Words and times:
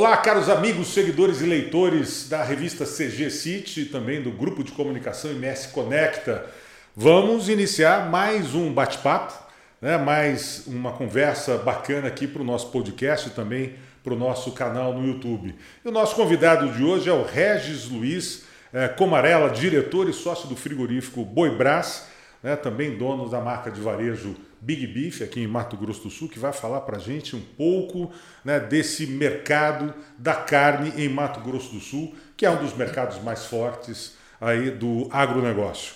Olá, 0.00 0.16
caros 0.16 0.48
amigos, 0.48 0.94
seguidores 0.94 1.40
e 1.40 1.44
leitores 1.44 2.28
da 2.28 2.44
revista 2.44 2.84
CG 2.84 3.30
City 3.32 3.80
e 3.80 3.84
também 3.86 4.22
do 4.22 4.30
grupo 4.30 4.62
de 4.62 4.70
comunicação 4.70 5.32
MS 5.32 5.72
Conecta. 5.72 6.46
Vamos 6.94 7.48
iniciar 7.48 8.08
mais 8.08 8.54
um 8.54 8.72
bate-papo, 8.72 9.34
né? 9.82 9.98
mais 9.98 10.68
uma 10.68 10.92
conversa 10.92 11.58
bacana 11.58 12.06
aqui 12.06 12.28
para 12.28 12.40
o 12.40 12.44
nosso 12.44 12.70
podcast 12.70 13.26
e 13.26 13.32
também 13.32 13.74
para 14.04 14.14
o 14.14 14.16
nosso 14.16 14.52
canal 14.52 14.94
no 14.94 15.04
YouTube. 15.04 15.56
E 15.84 15.88
o 15.88 15.90
nosso 15.90 16.14
convidado 16.14 16.70
de 16.70 16.84
hoje 16.84 17.10
é 17.10 17.12
o 17.12 17.24
Regis 17.24 17.88
Luiz 17.88 18.44
é, 18.72 18.86
Comarela, 18.86 19.50
diretor 19.50 20.08
e 20.08 20.12
sócio 20.12 20.48
do 20.48 20.54
frigorífico 20.54 21.24
Boi 21.24 21.50
Brás, 21.50 22.06
né? 22.40 22.54
também 22.54 22.96
dono 22.96 23.28
da 23.28 23.40
marca 23.40 23.68
de 23.68 23.80
varejo 23.80 24.36
Big 24.60 24.86
Beef 24.86 25.22
aqui 25.22 25.40
em 25.40 25.46
Mato 25.46 25.76
Grosso 25.76 26.02
do 26.02 26.10
Sul, 26.10 26.28
que 26.28 26.38
vai 26.38 26.52
falar 26.52 26.80
para 26.82 26.96
a 26.96 27.00
gente 27.00 27.36
um 27.36 27.40
pouco 27.40 28.12
né, 28.44 28.58
desse 28.58 29.06
mercado 29.06 29.94
da 30.18 30.34
carne 30.34 30.92
em 30.96 31.08
Mato 31.08 31.40
Grosso 31.40 31.72
do 31.72 31.80
Sul, 31.80 32.14
que 32.36 32.44
é 32.44 32.50
um 32.50 32.62
dos 32.62 32.74
mercados 32.74 33.22
mais 33.22 33.46
fortes 33.46 34.16
aí 34.40 34.70
do 34.70 35.08
agronegócio. 35.10 35.94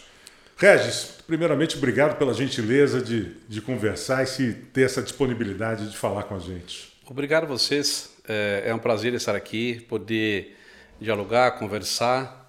Regis, 0.56 1.18
primeiramente, 1.26 1.76
obrigado 1.76 2.16
pela 2.16 2.32
gentileza 2.32 3.00
de, 3.00 3.34
de 3.48 3.60
conversar 3.60 4.22
e 4.22 4.26
se 4.26 4.52
ter 4.72 4.82
essa 4.82 5.02
disponibilidade 5.02 5.90
de 5.90 5.96
falar 5.96 6.24
com 6.24 6.36
a 6.36 6.38
gente. 6.38 6.92
Obrigado 7.06 7.44
a 7.44 7.46
vocês. 7.46 8.12
É, 8.28 8.64
é 8.66 8.74
um 8.74 8.78
prazer 8.78 9.12
estar 9.14 9.34
aqui, 9.34 9.80
poder 9.88 10.56
dialogar, 11.00 11.52
conversar 11.52 12.41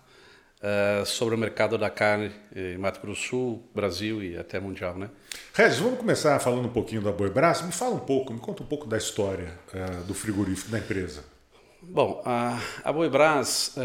uh, 0.64 1.06
sobre 1.06 1.36
o 1.36 1.38
mercado 1.38 1.78
da 1.78 1.90
carne 1.90 2.32
em 2.56 2.78
Mato 2.78 3.02
Grosso 3.02 3.22
do 3.22 3.28
Sul, 3.28 3.70
Brasil 3.76 4.24
e 4.24 4.38
até 4.38 4.60
mundial, 4.60 4.98
né? 4.98 5.10
Regis, 5.54 5.80
vamos 5.80 6.00
começar 6.00 6.40
falando 6.40 6.66
um 6.66 6.72
pouquinho 6.72 7.02
da 7.02 7.12
Boi 7.12 7.30
Brás. 7.30 7.62
Me 7.62 7.72
fala 7.72 7.96
um 7.96 8.00
pouco, 8.00 8.34
me 8.34 8.40
conta 8.40 8.64
um 8.64 8.66
pouco 8.66 8.88
da 8.88 8.98
história 8.98 9.52
uh, 9.74 10.04
do 10.06 10.14
frigorífico 10.14 10.72
da 10.72 10.80
empresa. 10.80 11.24
Bom, 11.82 12.22
a, 12.26 12.60
a 12.84 12.94
Boi 12.94 13.10
Brás, 13.10 13.76
uh, 13.76 13.82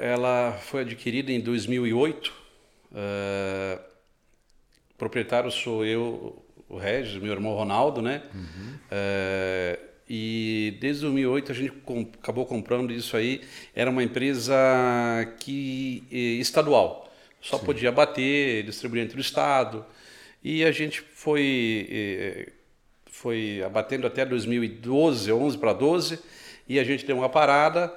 ela 0.00 0.52
foi 0.62 0.82
adquirida 0.82 1.32
em 1.32 1.40
2008. 1.40 2.32
Uh, 2.92 3.80
proprietário 4.96 5.50
sou 5.50 5.84
eu, 5.84 6.44
o 6.68 6.78
Regis, 6.78 7.20
meu 7.20 7.32
irmão 7.32 7.54
Ronaldo, 7.54 8.00
né? 8.00 8.22
Uhum. 8.32 8.78
E 10.08 10.76
desde 10.80 11.02
2008 11.02 11.52
a 11.52 11.54
gente 11.54 11.72
acabou 12.20 12.44
comprando 12.44 12.92
isso 12.92 13.16
aí. 13.16 13.40
Era 13.74 13.90
uma 13.90 14.02
empresa 14.02 14.54
que 15.38 16.04
eh, 16.10 16.40
estadual, 16.40 17.12
só 17.40 17.58
Sim. 17.58 17.64
podia 17.64 17.92
bater, 17.92 18.64
distribuir 18.64 19.02
entre 19.02 19.18
o 19.18 19.20
estado. 19.20 19.84
E 20.42 20.64
a 20.64 20.72
gente 20.72 21.00
foi 21.00 21.86
eh, 21.90 22.52
foi 23.06 23.62
abatendo 23.64 24.06
até 24.06 24.24
2012, 24.24 25.30
11 25.30 25.58
para 25.58 25.72
12, 25.72 26.18
e 26.68 26.80
a 26.80 26.84
gente 26.84 27.06
deu 27.06 27.16
uma 27.18 27.28
parada, 27.28 27.92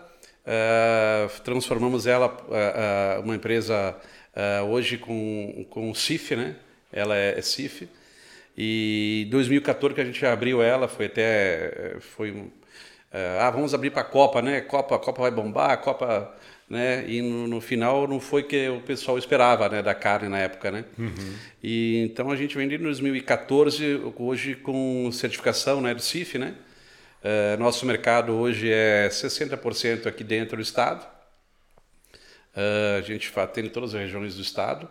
uh, 0.46 1.42
transformamos 1.42 2.06
ela 2.06 2.28
uh, 2.28 3.20
uh, 3.20 3.24
uma 3.24 3.36
empresa 3.36 3.96
hoje 4.70 4.98
com 4.98 5.66
com 5.70 5.94
CIF, 5.96 6.36
né? 6.36 6.58
Ela 6.92 7.16
é, 7.16 7.40
é 7.40 7.42
CIF 7.42 7.88
e 8.58 9.28
2014 9.32 9.94
que 9.94 10.02
a 10.02 10.06
gente 10.06 10.26
abriu 10.26 10.62
ela, 10.62 10.88
foi 10.88 11.08
até 11.08 11.98
foi 12.00 12.32
uh, 12.32 12.52
ah, 13.40 13.50
vamos 13.52 13.74
abrir 13.74 13.90
para 13.90 14.02
a 14.02 14.06
Copa, 14.06 14.42
né? 14.42 14.62
Copa, 14.62 14.98
Copa 14.98 15.22
vai 15.22 15.32
bombar, 15.32 15.78
Copa, 15.82 16.34
né? 16.70 17.06
E 17.08 17.22
no, 17.22 17.48
no, 17.48 17.62
final 17.62 18.08
não 18.08 18.20
foi 18.20 18.44
que 18.44 18.70
o 18.70 18.82
pessoal 18.82 19.18
esperava, 19.18 19.68
né, 19.68 19.82
da 19.82 19.94
carne 19.94 20.30
na 20.30 20.40
época, 20.40 20.72
né? 20.72 20.86
Uhum. 20.98 21.36
E 21.62 22.08
então 22.10 22.32
a 22.32 22.36
gente 22.36 22.56
vendeu 22.56 22.80
em 22.80 22.84
2014, 22.84 24.02
hoje 24.18 24.56
com 24.56 25.12
certificação, 25.12 25.82
né, 25.82 25.94
do 25.94 26.02
CIF, 26.02 26.38
né? 26.38 26.56
Uh, 27.22 27.60
nosso 27.60 27.86
mercado 27.86 28.34
hoje 28.34 28.72
é 28.72 29.10
60% 29.10 30.06
aqui 30.06 30.24
dentro 30.24 30.58
do 30.58 30.62
estado. 30.62 31.06
Uh, 32.56 33.00
a 33.00 33.02
gente 33.02 33.32
atende 33.36 33.70
todas 33.70 33.94
as 33.94 34.02
regiões 34.02 34.36
do 34.36 34.42
estado. 34.42 34.88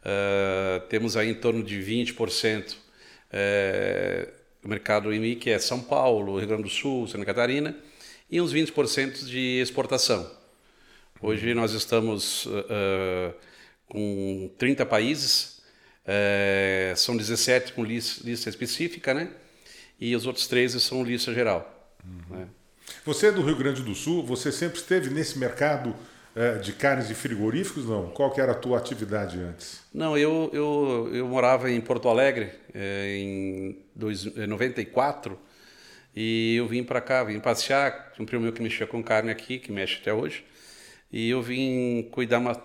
Uh, 0.00 0.80
temos 0.88 1.16
aí 1.16 1.30
em 1.30 1.34
torno 1.34 1.62
de 1.62 1.78
20% 1.78 2.76
é, 3.32 4.28
o 4.62 4.68
mercado 4.68 5.12
IMI, 5.12 5.36
que 5.36 5.50
é 5.50 5.58
São 5.58 5.80
Paulo, 5.80 6.38
Rio 6.38 6.46
Grande 6.46 6.64
do 6.64 6.68
Sul, 6.68 7.08
Santa 7.08 7.24
Catarina, 7.24 7.74
e 8.30 8.40
uns 8.40 8.52
20% 8.52 9.24
de 9.26 9.60
exportação. 9.60 10.30
Hoje 11.20 11.54
nós 11.54 11.72
estamos 11.72 12.46
uh, 12.46 13.34
com 13.88 14.50
30 14.58 14.84
países, 14.86 15.62
uh, 16.04 16.96
são 16.96 17.16
17 17.16 17.72
com 17.72 17.84
lista, 17.84 18.24
lista, 18.24 18.48
específica, 18.48 19.14
né? 19.14 19.30
E 20.00 20.16
os 20.16 20.26
outros 20.26 20.46
13 20.46 20.80
são 20.80 21.04
lista 21.04 21.32
geral. 21.32 21.94
Uhum. 22.04 22.38
Né? 22.38 22.48
Você 23.04 23.28
é 23.28 23.32
do 23.32 23.42
Rio 23.42 23.56
Grande 23.56 23.82
do 23.82 23.94
Sul, 23.94 24.24
você 24.24 24.50
sempre 24.50 24.78
esteve 24.78 25.10
nesse 25.10 25.38
mercado 25.38 25.94
é, 26.34 26.54
de 26.54 26.72
carnes 26.72 27.10
e 27.10 27.14
frigoríficos, 27.14 27.86
não? 27.86 28.08
Qual 28.10 28.30
que 28.30 28.40
era 28.40 28.52
a 28.52 28.54
tua 28.54 28.78
atividade 28.78 29.38
antes? 29.38 29.82
Não, 29.92 30.16
eu, 30.16 30.50
eu, 30.52 31.10
eu 31.12 31.28
morava 31.28 31.70
em 31.70 31.80
Porto 31.80 32.08
Alegre 32.08 32.50
é, 32.74 33.16
em 33.18 33.78
dois, 33.94 34.24
94 34.24 35.38
e 36.16 36.56
eu 36.56 36.66
vim 36.66 36.82
para 36.82 37.00
cá, 37.00 37.22
vim 37.24 37.38
passear, 37.38 38.12
um 38.18 38.24
primo 38.24 38.42
meu 38.42 38.52
que 38.52 38.62
mexia 38.62 38.86
com 38.86 39.02
carne 39.02 39.30
aqui, 39.30 39.58
que 39.58 39.70
mexe 39.70 39.98
até 40.00 40.12
hoje, 40.12 40.44
e 41.10 41.28
eu 41.28 41.42
vim 41.42 42.08
cuidar 42.10 42.38
uma, 42.38 42.62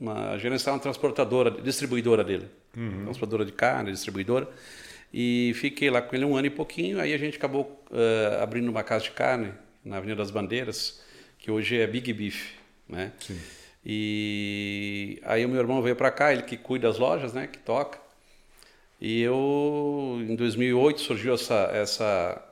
uma 0.00 0.38
gerenciar 0.38 0.74
uma 0.74 0.80
transportadora, 0.80 1.50
distribuidora 1.50 2.22
dele, 2.22 2.48
uhum. 2.76 3.04
transportadora 3.04 3.44
de 3.44 3.52
carne, 3.52 3.90
distribuidora, 3.92 4.48
e 5.12 5.52
fiquei 5.56 5.90
lá 5.90 6.02
com 6.02 6.14
ele 6.14 6.24
um 6.24 6.36
ano 6.36 6.46
e 6.46 6.50
pouquinho, 6.50 7.00
aí 7.00 7.12
a 7.12 7.18
gente 7.18 7.36
acabou 7.36 7.84
uh, 7.90 8.42
abrindo 8.42 8.68
uma 8.68 8.82
casa 8.82 9.04
de 9.04 9.10
carne 9.12 9.52
na 9.84 9.96
Avenida 9.96 10.18
das 10.18 10.30
Bandeiras, 10.30 11.00
que 11.38 11.50
hoje 11.50 11.78
é 11.78 11.86
Big 11.86 12.12
Beef 12.12 12.56
né? 12.88 13.12
Sim. 13.20 13.40
E 13.88 15.20
aí 15.22 15.44
o 15.44 15.48
meu 15.48 15.60
irmão 15.60 15.80
veio 15.80 15.94
para 15.94 16.10
cá, 16.10 16.32
ele 16.32 16.42
que 16.42 16.56
cuida 16.56 16.88
das 16.88 16.98
lojas, 16.98 17.32
né, 17.32 17.46
que 17.46 17.58
toca. 17.58 18.00
E 19.00 19.22
eu, 19.22 20.18
em 20.28 20.34
2008, 20.34 21.00
surgiu 21.00 21.34
essa, 21.34 21.70
essa, 21.72 22.42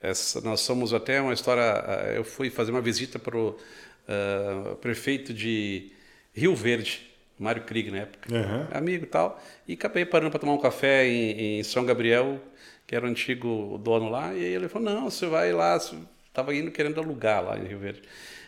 essa 0.00 0.40
nós 0.40 0.60
somos 0.60 0.92
até 0.92 1.20
uma 1.20 1.32
história, 1.32 1.62
eh, 1.62 2.14
eu 2.16 2.24
fui 2.24 2.50
fazer 2.50 2.72
uma 2.72 2.80
visita 2.80 3.18
para 3.18 3.36
o 3.36 3.50
uh, 3.50 4.74
prefeito 4.76 5.32
de 5.32 5.92
Rio 6.32 6.56
Verde, 6.56 7.08
Mário 7.38 7.62
Krieg 7.62 7.90
na 7.90 7.98
época, 7.98 8.34
uhum. 8.34 8.66
amigo 8.76 9.04
e 9.04 9.08
tal, 9.08 9.40
e 9.68 9.74
acabei 9.74 10.04
parando 10.04 10.30
para 10.30 10.40
tomar 10.40 10.54
um 10.54 10.58
café 10.58 11.06
em, 11.06 11.58
em, 11.58 11.62
São 11.62 11.84
Gabriel, 11.84 12.40
que 12.86 12.96
era 12.96 13.06
o 13.06 13.08
antigo 13.08 13.78
dono 13.78 14.08
lá, 14.08 14.34
e 14.34 14.42
ele 14.42 14.68
falou, 14.68 14.90
não, 14.90 15.10
você 15.10 15.26
vai 15.26 15.52
lá, 15.52 15.76
estava 15.76 16.54
indo 16.54 16.70
querendo 16.70 16.98
alugar 16.98 17.44
lá 17.44 17.58
em 17.58 17.66
Rio 17.66 17.78
Verde. 17.78 18.02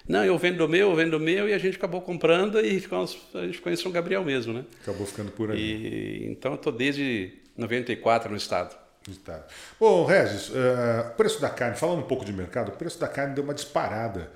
Não, 0.08 0.24
eu 0.24 0.38
vendo 0.38 0.64
o 0.64 0.68
meu, 0.68 0.90
eu 0.90 0.96
vendo 0.96 1.14
o 1.14 1.20
meu, 1.20 1.48
e 1.48 1.52
a 1.52 1.58
gente 1.58 1.76
acabou 1.76 2.00
comprando 2.00 2.60
e 2.60 2.78
ficamos, 2.78 3.18
a 3.34 3.42
gente 3.42 3.56
ficou 3.56 3.72
em 3.72 3.76
São 3.76 3.90
Gabriel 3.90 4.24
mesmo, 4.24 4.52
né? 4.52 4.64
Acabou 4.82 5.06
ficando 5.06 5.32
por 5.32 5.50
aí. 5.50 5.58
E, 5.58 6.26
então 6.30 6.52
eu 6.52 6.56
estou 6.56 6.72
desde 6.72 7.32
94 7.56 8.30
no 8.30 8.36
estado. 8.36 8.76
Estado. 9.08 9.44
Bom, 9.78 10.04
Regis, 10.04 10.48
uh, 10.48 11.14
preço 11.16 11.40
da 11.40 11.48
carne, 11.48 11.76
falando 11.76 12.00
um 12.00 12.06
pouco 12.08 12.24
de 12.24 12.32
mercado, 12.32 12.70
o 12.70 12.72
preço 12.72 12.98
da 12.98 13.06
carne 13.06 13.34
deu 13.34 13.44
uma 13.44 13.54
disparada 13.54 14.32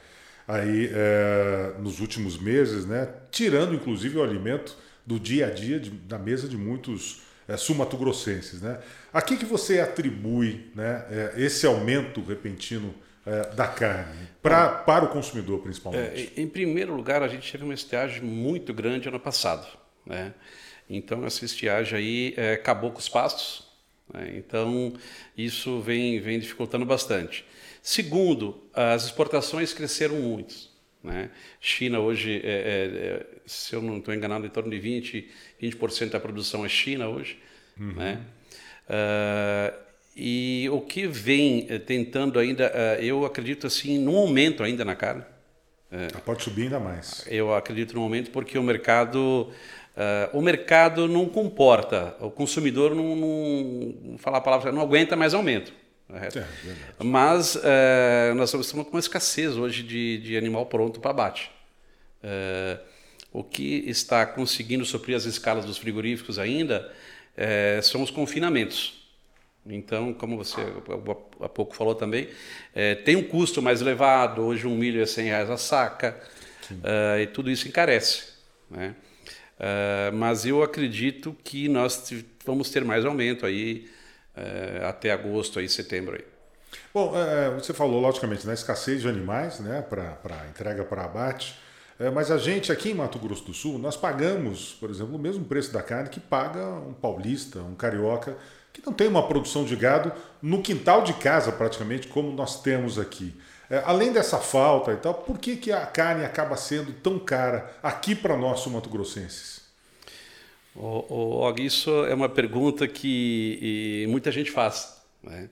aí 0.47 0.87
uh, 0.87 1.83
nos 1.83 2.01
últimos 2.01 2.39
meses, 2.39 2.87
né? 2.87 3.09
Tirando 3.33 3.75
inclusive 3.75 4.19
o 4.19 4.23
alimento 4.23 4.77
do 5.05 5.19
dia 5.19 5.49
a 5.49 5.51
dia 5.51 5.81
de, 5.81 5.91
da 5.91 6.19
mesa 6.19 6.47
de 6.49 6.57
muitos 6.57 7.23
uh, 7.49 7.59
sumatogrossenses, 7.59 8.63
né? 8.63 8.79
A 9.13 9.21
que, 9.21 9.37
que 9.37 9.45
você 9.45 9.81
atribui 9.81 10.71
né, 10.75 11.05
esse 11.37 11.67
aumento 11.67 12.23
repentino 12.23 12.95
é, 13.31 13.55
da 13.55 13.69
carne, 13.69 14.29
pra, 14.43 14.69
para 14.69 15.05
o 15.05 15.09
consumidor 15.09 15.61
principalmente? 15.61 16.33
É, 16.37 16.41
em 16.41 16.49
primeiro 16.49 16.95
lugar, 16.95 17.23
a 17.23 17.29
gente 17.29 17.51
teve 17.51 17.63
uma 17.63 17.75
estiagem 17.75 18.23
muito 18.23 18.75
grande 18.75 19.09
ano 19.09 19.21
passado. 19.21 19.67
Né? 20.05 20.35
Então, 20.89 21.25
essa 21.25 21.45
estiagem 21.45 21.97
aí 21.97 22.35
é, 22.37 22.55
acabou 22.55 22.91
com 22.91 22.99
os 22.99 23.09
pastos. 23.09 23.69
Né? 24.13 24.33
Então, 24.35 24.95
isso 25.37 25.81
vem, 25.81 26.19
vem 26.19 26.41
dificultando 26.41 26.85
bastante. 26.85 27.45
Segundo, 27.81 28.69
as 28.75 29.05
exportações 29.05 29.73
cresceram 29.73 30.17
muito. 30.17 30.69
Né? 31.03 31.31
China 31.61 32.01
hoje, 32.01 32.41
é, 32.45 32.49
é, 32.49 33.07
é 33.07 33.27
se 33.47 33.75
eu 33.75 33.81
não 33.81 33.99
estou 33.99 34.13
enganado, 34.13 34.45
em 34.45 34.51
torno 34.51 34.71
de 34.71 34.77
20%, 34.77 35.25
20 35.61 36.11
da 36.11 36.19
produção 36.19 36.65
é 36.67 36.69
China 36.69 37.09
hoje. 37.09 37.39
Uhum. 37.79 37.93
Né? 37.93 38.21
Uh, 38.89 39.90
e 40.23 40.69
o 40.69 40.83
que 40.83 41.07
vem 41.07 41.67
eh, 41.71 41.79
tentando 41.79 42.39
ainda, 42.39 42.71
eh, 42.75 42.99
eu 43.01 43.25
acredito 43.25 43.67
assim, 43.67 43.99
num 43.99 44.19
aumento 44.19 44.63
ainda 44.63 44.85
na 44.85 44.95
carne. 44.95 45.25
Eh, 45.91 46.09
pode 46.27 46.43
subir 46.43 46.65
ainda 46.65 46.79
mais. 46.79 47.25
Eu 47.27 47.55
acredito 47.55 47.95
no 47.95 48.03
aumento 48.03 48.31
porque 48.31 48.59
o 48.59 48.63
mercado, 48.63 49.51
o 50.35 50.43
mercado 50.43 51.09
não 51.09 51.27
comporta, 51.27 52.15
o 52.21 52.31
consumidor 52.31 52.95
não, 52.95 53.17
não 53.17 54.19
falar 54.19 54.39
a 54.39 54.41
palavra, 54.43 54.71
não 54.71 54.83
aguenta 54.83 55.17
mais 55.17 55.33
aumento. 55.33 55.73
É, 56.13 56.29
Mas 57.03 57.59
nós 58.37 58.53
estamos 58.53 58.89
com 58.89 58.91
uma 58.91 59.01
escassez 59.01 59.57
hoje 59.57 59.83
de, 59.83 60.19
de 60.19 60.37
animal 60.37 60.67
pronto 60.67 61.01
para 61.01 61.13
abate. 61.13 61.51
o 63.33 63.43
que 63.43 63.85
está 63.87 64.27
conseguindo 64.27 64.85
suprir 64.85 65.17
as 65.17 65.25
escalas 65.25 65.65
dos 65.65 65.79
frigoríficos 65.79 66.39
ainda 66.39 66.93
são 67.83 68.03
os 68.03 68.11
confinamentos. 68.11 69.00
Então, 69.67 70.13
como 70.15 70.37
você 70.37 70.61
há 71.41 71.49
pouco 71.49 71.75
falou 71.75 71.95
também, 71.95 72.29
é, 72.75 72.95
tem 72.95 73.17
um 73.17 73.23
custo 73.23 73.61
mais 73.61 73.81
elevado. 73.81 74.43
Hoje 74.43 74.67
um 74.67 74.77
milho 74.77 75.03
é 75.03 75.07
100 75.07 75.27
reais 75.27 75.51
a 75.51 75.57
saca 75.57 76.19
uh, 76.71 77.21
e 77.21 77.27
tudo 77.27 77.51
isso 77.51 77.69
encarece. 77.69 78.25
Né? 78.71 78.95
Uh, 79.59 80.17
mas 80.17 80.47
eu 80.47 80.63
acredito 80.63 81.37
que 81.45 81.69
nós 81.69 82.11
vamos 82.45 82.71
ter 82.71 82.85
mais 82.85 83.05
aumento 83.05 83.45
aí 83.45 83.89
uh, 84.37 84.87
até 84.87 85.11
agosto, 85.11 85.59
aí, 85.59 85.69
setembro. 85.69 86.17
Aí. 86.17 86.25
Bom, 86.95 87.13
é, 87.17 87.51
você 87.51 87.75
falou 87.75 88.01
logicamente 88.01 88.47
na 88.47 88.55
escassez 88.55 89.03
de 89.03 89.09
animais 89.09 89.61
né, 89.61 89.83
para 89.83 90.47
entrega 90.49 90.85
para 90.85 91.05
abate. 91.05 91.59
É, 91.99 92.09
mas 92.11 92.31
a 92.31 92.39
gente 92.39 92.73
aqui 92.73 92.91
em 92.91 92.95
Mato 92.95 93.19
Grosso 93.19 93.45
do 93.45 93.53
Sul, 93.53 93.79
nós 93.79 93.97
pagamos, 93.97 94.73
por 94.81 94.89
exemplo, 94.89 95.17
o 95.17 95.19
mesmo 95.19 95.45
preço 95.45 95.71
da 95.71 95.83
carne 95.83 96.09
que 96.09 96.19
paga 96.19 96.65
um 96.67 96.95
paulista, 96.95 97.61
um 97.61 97.75
carioca, 97.75 98.39
que 98.81 98.87
não 98.87 98.93
tem 98.93 99.07
uma 99.07 99.27
produção 99.27 99.65
de 99.65 99.77
gado 99.77 100.13
no 100.41 100.63
quintal 100.63 101.03
de 101.03 101.13
casa, 101.15 101.53
praticamente, 101.53 102.09
como 102.09 102.33
nós 102.33 102.63
temos 102.63 102.99
aqui. 102.99 103.35
É, 103.69 103.83
além 103.85 104.13
dessa 104.13 104.39
falta 104.39 104.93
e 104.93 104.97
tal, 104.97 105.15
por 105.15 105.39
que, 105.39 105.57
que 105.57 105.71
a 105.71 105.87
carne 105.87 106.25
acaba 106.25 106.57
sendo 106.57 106.93
tão 106.93 107.19
cara 107.19 107.73
aqui 107.83 108.15
para 108.15 108.37
nós, 108.37 108.67
mato-grossenses? 108.67 109.61
Oh, 110.75 111.05
oh, 111.09 111.55
isso 111.57 111.91
é 112.07 112.15
uma 112.15 112.29
pergunta 112.29 112.87
que 112.89 114.07
muita 114.09 114.33
gente 114.33 114.51
faz. 114.51 115.01
Né? 115.23 115.49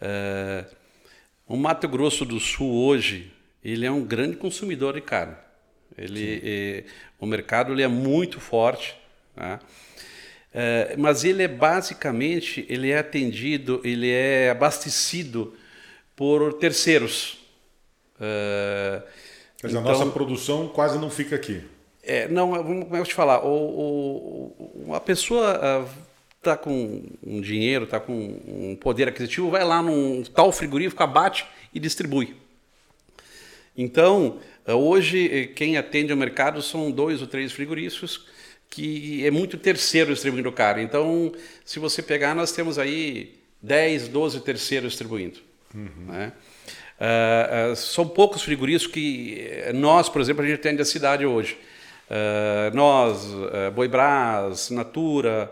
É, 0.00 0.64
o 1.46 1.56
Mato 1.56 1.88
Grosso 1.88 2.24
do 2.24 2.38
Sul 2.38 2.72
hoje 2.72 3.32
ele 3.64 3.84
é 3.84 3.90
um 3.90 4.04
grande 4.04 4.36
consumidor 4.36 4.94
de 4.94 5.00
carne. 5.00 5.36
Ele, 5.96 6.40
é, 6.44 6.84
o 7.18 7.26
mercado 7.26 7.72
ele 7.72 7.82
é 7.82 7.88
muito 7.88 8.40
forte, 8.40 8.96
né? 9.36 9.58
É, 10.52 10.94
mas 10.98 11.24
ele 11.24 11.42
é 11.42 11.48
basicamente 11.48 12.66
ele 12.68 12.90
é 12.90 12.98
atendido, 12.98 13.80
ele 13.84 14.10
é 14.10 14.50
abastecido 14.50 15.54
por 16.16 16.54
terceiros. 16.54 17.38
É, 18.20 19.02
mas 19.62 19.72
então, 19.72 19.82
a 19.82 19.92
nossa 19.92 20.06
produção 20.06 20.68
quase 20.68 20.98
não 20.98 21.08
fica 21.08 21.36
aqui. 21.36 21.62
É, 22.02 22.26
não, 22.28 22.50
como 22.50 22.96
eu 22.96 23.04
te 23.04 23.14
falar, 23.14 23.44
o, 23.44 24.54
o, 24.86 24.94
a 24.94 25.00
pessoa 25.00 25.86
está 26.38 26.56
com 26.56 27.02
um 27.24 27.40
dinheiro, 27.40 27.84
está 27.84 28.00
com 28.00 28.40
um 28.46 28.74
poder 28.74 29.06
aquisitivo, 29.06 29.50
vai 29.50 29.62
lá 29.62 29.82
num 29.82 30.22
tal 30.24 30.50
frigorífico, 30.50 31.02
abate 31.02 31.46
e 31.72 31.78
distribui. 31.78 32.34
Então, 33.76 34.38
hoje, 34.66 35.52
quem 35.54 35.76
atende 35.76 36.10
ao 36.10 36.18
mercado 36.18 36.62
são 36.62 36.90
dois 36.90 37.20
ou 37.20 37.26
três 37.28 37.52
frigoríficos, 37.52 38.26
que 38.70 39.26
é 39.26 39.30
muito 39.32 39.58
terceiro 39.58 40.12
distribuindo 40.12 40.50
carne. 40.52 40.84
Então, 40.84 41.32
se 41.64 41.80
você 41.80 42.00
pegar, 42.00 42.34
nós 42.36 42.52
temos 42.52 42.78
aí 42.78 43.34
10, 43.60 44.08
12 44.08 44.40
terceiros 44.40 44.92
distribuindo. 44.92 45.40
Uhum. 45.74 46.06
Né? 46.06 46.32
Uh, 47.00 47.72
uh, 47.72 47.76
são 47.76 48.06
poucos 48.06 48.42
frigoríficos 48.42 48.92
que 48.92 49.64
nós, 49.74 50.08
por 50.08 50.20
exemplo, 50.20 50.44
a 50.44 50.46
gente 50.46 50.60
atende 50.60 50.80
a 50.80 50.84
cidade 50.84 51.26
hoje. 51.26 51.58
Uh, 52.08 52.74
nós, 52.74 53.24
uh, 53.24 53.70
Boibras, 53.74 54.70
Natura, 54.70 55.50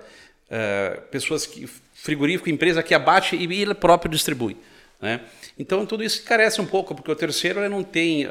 pessoas 1.11 1.45
que 1.45 1.69
frigorífico, 1.93 2.49
empresa 2.49 2.83
que 2.83 2.95
abate 2.95 3.37
e 3.37 3.45
ele 3.61 3.75
próprio 3.75 4.11
distribui. 4.11 4.57
Né? 5.01 5.21
Então 5.59 5.85
tudo 5.85 6.03
isso 6.03 6.23
carece 6.25 6.59
um 6.61 6.65
pouco, 6.65 6.95
porque 6.95 7.11
o 7.11 7.15
terceiro 7.15 7.69
não 7.69 7.85
tem 7.85 8.27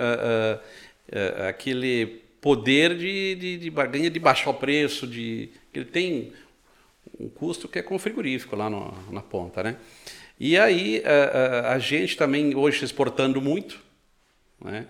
aquele 1.48 2.24
poder 2.42 2.98
de, 2.98 3.36
de, 3.36 3.58
de, 3.58 3.70
barganha 3.70 4.10
de 4.10 4.20
baixar 4.20 4.50
o 4.50 4.54
preço, 4.54 5.08
de 5.08 5.50
ele 5.74 5.86
tem 5.86 6.34
um 7.20 7.30
custo 7.30 7.68
que 7.68 7.80
é 7.80 7.82
com 7.82 7.98
frigorífico 7.98 8.56
lá 8.56 8.70
no, 8.70 8.94
na 9.12 9.22
ponta, 9.22 9.64
né? 9.64 9.78
E 10.40 10.58
aí 10.58 11.02
a 11.66 11.80
gente 11.80 12.16
também 12.16 12.56
hoje 12.56 12.86
exportando 12.86 13.42
muito, 13.42 13.82
né? 14.64 14.86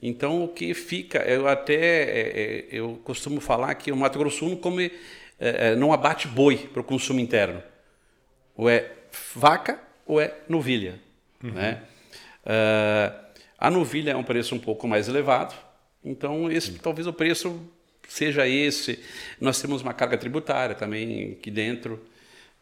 Então 0.00 0.44
o 0.44 0.48
que 0.48 0.74
fica, 0.74 1.18
eu 1.18 1.48
até 1.48 1.74
é, 1.74 2.40
é, 2.40 2.66
eu 2.70 3.00
costumo 3.04 3.40
falar 3.40 3.74
que 3.74 3.90
o 3.90 3.96
Mato 3.96 4.18
Grosso 4.18 4.48
não 4.48 4.56
come, 4.56 4.92
é, 5.38 5.74
não 5.74 5.92
abate 5.92 6.28
boi 6.28 6.56
para 6.56 6.80
o 6.80 6.84
consumo 6.84 7.18
interno, 7.18 7.62
ou 8.56 8.70
é 8.70 8.92
vaca 9.34 9.80
ou 10.06 10.20
é 10.20 10.34
novilha. 10.48 11.00
Uhum. 11.42 11.52
Né? 11.52 11.82
Uh, 12.44 13.28
a 13.58 13.70
novilha 13.70 14.12
é 14.12 14.16
um 14.16 14.22
preço 14.22 14.54
um 14.54 14.58
pouco 14.58 14.86
mais 14.86 15.08
elevado, 15.08 15.54
então 16.04 16.50
esse 16.50 16.72
talvez 16.72 17.06
o 17.06 17.12
preço 17.12 17.60
seja 18.08 18.48
esse. 18.48 18.98
Nós 19.40 19.60
temos 19.60 19.82
uma 19.82 19.92
carga 19.92 20.16
tributária 20.16 20.74
também 20.74 21.32
aqui 21.32 21.50
dentro 21.50 22.00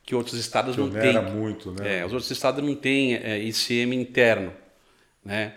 que 0.06 0.14
outros 0.14 0.38
estados 0.38 0.76
que 0.76 0.80
não 0.80 0.90
têm. 0.90 1.20
muito, 1.22 1.72
né? 1.72 1.98
É, 1.98 2.06
os 2.06 2.12
outros 2.12 2.30
estados 2.30 2.64
não 2.64 2.74
têm 2.74 3.14
é, 3.16 3.38
ICM 3.38 3.94
interno, 3.94 4.52
né? 5.24 5.54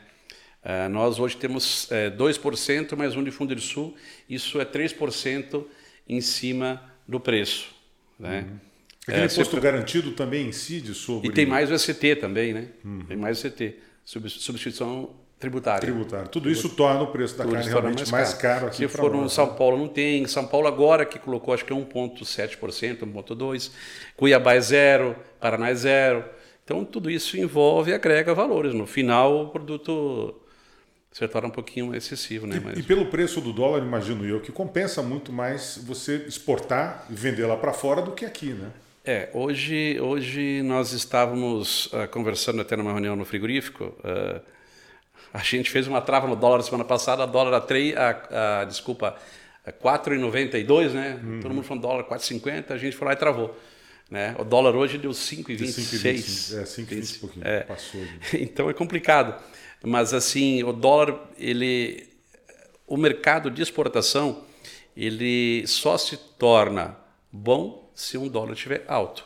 Uh, 0.61 0.89
nós 0.89 1.19
hoje 1.19 1.37
temos 1.37 1.89
é, 1.89 2.09
2% 2.09 2.97
mais 2.97 3.15
um 3.15 3.23
de 3.23 3.31
Fundo 3.31 3.55
do 3.55 3.61
Sul, 3.61 3.95
isso 4.27 4.59
é 4.59 4.65
3% 4.65 5.63
em 6.07 6.19
cima 6.19 6.83
do 7.07 7.17
preço. 7.17 7.73
Né? 8.19 8.41
Uhum. 8.41 8.59
Aquele 9.07 9.21
é, 9.21 9.25
imposto 9.25 9.61
garantido 9.61 10.11
também 10.11 10.47
incide 10.47 10.93
sobre. 10.93 11.29
E 11.29 11.31
tem 11.31 11.45
mais 11.45 11.71
o 11.71 11.79
SCT 11.79 12.17
também, 12.17 12.53
né? 12.53 12.67
Uhum. 12.83 13.05
Tem 13.05 13.15
mais 13.15 13.37
o 13.37 13.47
SCT. 13.47 13.75
Substituição 14.03 15.15
tributária. 15.39 15.81
Tributária. 15.81 16.27
Tudo 16.27 16.51
isso 16.51 16.69
torna 16.69 17.01
o 17.01 17.07
preço 17.07 17.37
da 17.37 17.45
carne 17.45 17.69
realmente 17.69 17.99
mais, 17.99 18.11
mais 18.11 18.33
caro. 18.33 18.53
caro 18.55 18.67
aqui 18.67 18.77
Se 18.77 18.87
for 18.87 19.11
no 19.11 19.29
São 19.29 19.47
né? 19.47 19.53
Paulo, 19.57 19.77
não 19.77 19.87
tem. 19.87 20.27
São 20.27 20.45
Paulo 20.45 20.67
agora 20.67 21.05
que 21.05 21.17
colocou 21.17 21.53
acho 21.53 21.63
que 21.63 21.71
é 21.71 21.75
1,7%, 21.75 22.99
1,2%. 22.99 23.71
Cuiabá 24.17 24.53
é 24.53 24.61
zero, 24.61 25.15
Paraná 25.39 25.69
é 25.69 25.75
zero. 25.75 26.25
Então 26.65 26.83
tudo 26.83 27.09
isso 27.09 27.37
envolve 27.37 27.91
e 27.91 27.93
agrega 27.93 28.33
valores. 28.33 28.73
No 28.73 28.85
final, 28.85 29.45
o 29.45 29.49
produto 29.49 30.35
se 31.11 31.27
torna 31.27 31.47
um 31.47 31.51
pouquinho 31.51 31.95
excessivo. 31.95 32.45
Né? 32.45 32.57
E, 32.57 32.59
Mas... 32.59 32.79
e, 32.79 32.83
pelo 32.83 33.05
preço 33.05 33.41
do 33.41 33.51
dólar, 33.51 33.81
imagino 33.81 34.25
eu, 34.25 34.39
que 34.39 34.51
compensa 34.51 35.01
muito 35.01 35.31
mais 35.31 35.81
você 35.83 36.17
exportar 36.27 37.05
e 37.09 37.13
vender 37.13 37.45
lá 37.45 37.57
para 37.57 37.73
fora 37.73 38.01
do 38.01 38.11
que 38.11 38.25
aqui, 38.25 38.53
né? 38.53 38.69
É, 39.03 39.29
hoje, 39.33 39.99
hoje 39.99 40.61
nós 40.61 40.91
estávamos 40.91 41.87
uh, 41.87 42.07
conversando 42.11 42.61
até 42.61 42.75
numa 42.75 42.91
reunião 42.91 43.15
no 43.15 43.25
frigorífico. 43.25 43.85
Uh, 44.03 44.41
a 45.33 45.39
gente 45.39 45.69
fez 45.69 45.87
uma 45.87 46.01
trava 46.01 46.27
no 46.27 46.35
dólar 46.35 46.61
semana 46.63 46.83
passada, 46.83 47.23
a 47.23 47.25
dólar 47.25 47.53
a 47.57 47.61
3, 47.61 47.95
a, 47.95 48.61
a, 48.61 48.65
desculpa, 48.65 49.15
a 49.65 49.71
4,92, 49.71 50.91
né? 50.91 51.19
Uhum. 51.23 51.39
Todo 51.41 51.53
mundo 51.53 51.63
falando 51.63 51.81
dólar 51.83 52.03
4,50, 52.05 52.71
a 52.71 52.77
gente 52.77 52.95
foi 52.95 53.07
lá 53.07 53.13
e 53.13 53.17
travou. 53.17 53.57
Né? 54.09 54.35
O 54.39 54.43
dólar 54.43 54.75
hoje 54.75 54.97
deu 54.97 55.11
5,26. 55.11 56.57
É, 56.57 56.63
5,20 56.63 57.15
um 57.15 57.19
pouquinho, 57.19 57.47
é. 57.47 57.59
passou. 57.61 58.01
Então 58.33 58.69
é 58.69 58.73
complicado. 58.73 59.39
Mas 59.83 60.13
assim, 60.13 60.63
o 60.63 60.73
dólar, 60.73 61.29
ele, 61.37 62.07
o 62.87 62.97
mercado 62.97 63.51
de 63.51 63.61
exportação, 63.61 64.43
ele 64.97 65.65
só 65.67 65.97
se 65.97 66.17
torna 66.17 66.97
bom 67.31 67.89
se 67.93 68.17
um 68.17 68.27
dólar 68.27 68.53
estiver 68.53 68.83
alto. 68.87 69.25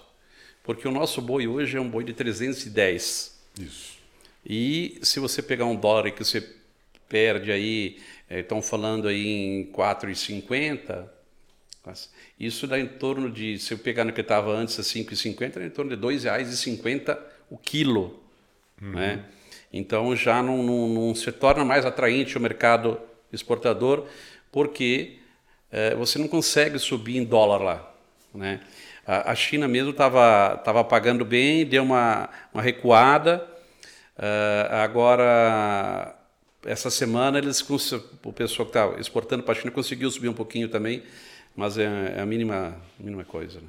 Porque 0.61 0.87
o 0.87 0.91
nosso 0.91 1.21
boi 1.21 1.47
hoje 1.47 1.77
é 1.77 1.81
um 1.81 1.89
boi 1.89 2.03
de 2.03 2.13
310. 2.13 3.39
Isso. 3.59 3.92
E 4.45 4.99
se 5.01 5.19
você 5.19 5.41
pegar 5.41 5.65
um 5.65 5.75
dólar 5.75 6.11
que 6.11 6.23
você 6.23 6.41
perde 7.07 7.51
aí, 7.51 7.97
eh, 8.29 8.39
estão 8.39 8.61
falando 8.61 9.07
aí 9.07 9.27
em 9.27 9.71
4,50, 9.71 11.07
isso 12.39 12.65
dá 12.65 12.79
em 12.79 12.87
torno 12.87 13.29
de, 13.29 13.59
se 13.59 13.73
eu 13.73 13.77
pegar 13.77 14.03
no 14.03 14.13
que 14.13 14.21
estava 14.21 14.51
antes 14.51 14.79
a 14.79 14.83
5,50, 14.83 15.59
dá 15.59 15.65
em 15.65 15.69
torno 15.69 15.95
de 15.95 16.07
R$ 16.07 16.13
2,50 16.13 17.17
o 17.49 17.57
quilo. 17.57 18.19
Uhum. 18.81 18.91
Né? 18.91 19.25
Então 19.71 20.15
já 20.15 20.41
não, 20.41 20.63
não, 20.63 20.87
não, 20.89 21.15
se 21.15 21.31
torna 21.31 21.63
mais 21.63 21.85
atraente 21.85 22.37
o 22.37 22.41
mercado 22.41 22.99
exportador, 23.31 24.05
porque 24.51 25.17
eh, 25.71 25.95
você 25.95 26.17
não 26.19 26.27
consegue 26.27 26.79
subir 26.79 27.17
em 27.17 27.23
dólar 27.23 27.61
lá. 27.61 27.93
Né? 28.33 28.61
A, 29.05 29.31
a 29.31 29.35
China 29.35 29.67
mesmo 29.67 29.91
estava 29.91 30.57
tava 30.57 30.83
pagando 30.83 31.23
bem, 31.25 31.65
deu 31.65 31.83
uma, 31.83 32.29
uma 32.53 32.61
recuada. 32.61 33.52
Uh, 34.17 34.71
agora, 34.71 36.15
essa 36.65 36.89
semana, 36.89 37.37
eles 37.37 37.61
o 38.23 38.33
pessoal 38.33 38.65
que 38.65 38.77
estava 38.77 38.99
exportando 38.99 39.43
para 39.43 39.53
a 39.53 39.55
China 39.55 39.71
conseguiu 39.71 40.09
subir 40.11 40.29
um 40.29 40.33
pouquinho 40.33 40.69
também, 40.69 41.03
mas 41.55 41.77
é, 41.77 42.15
é 42.17 42.21
a 42.21 42.25
mínima, 42.25 42.75
mínima 42.99 43.23
coisa. 43.23 43.59
Né? 43.59 43.67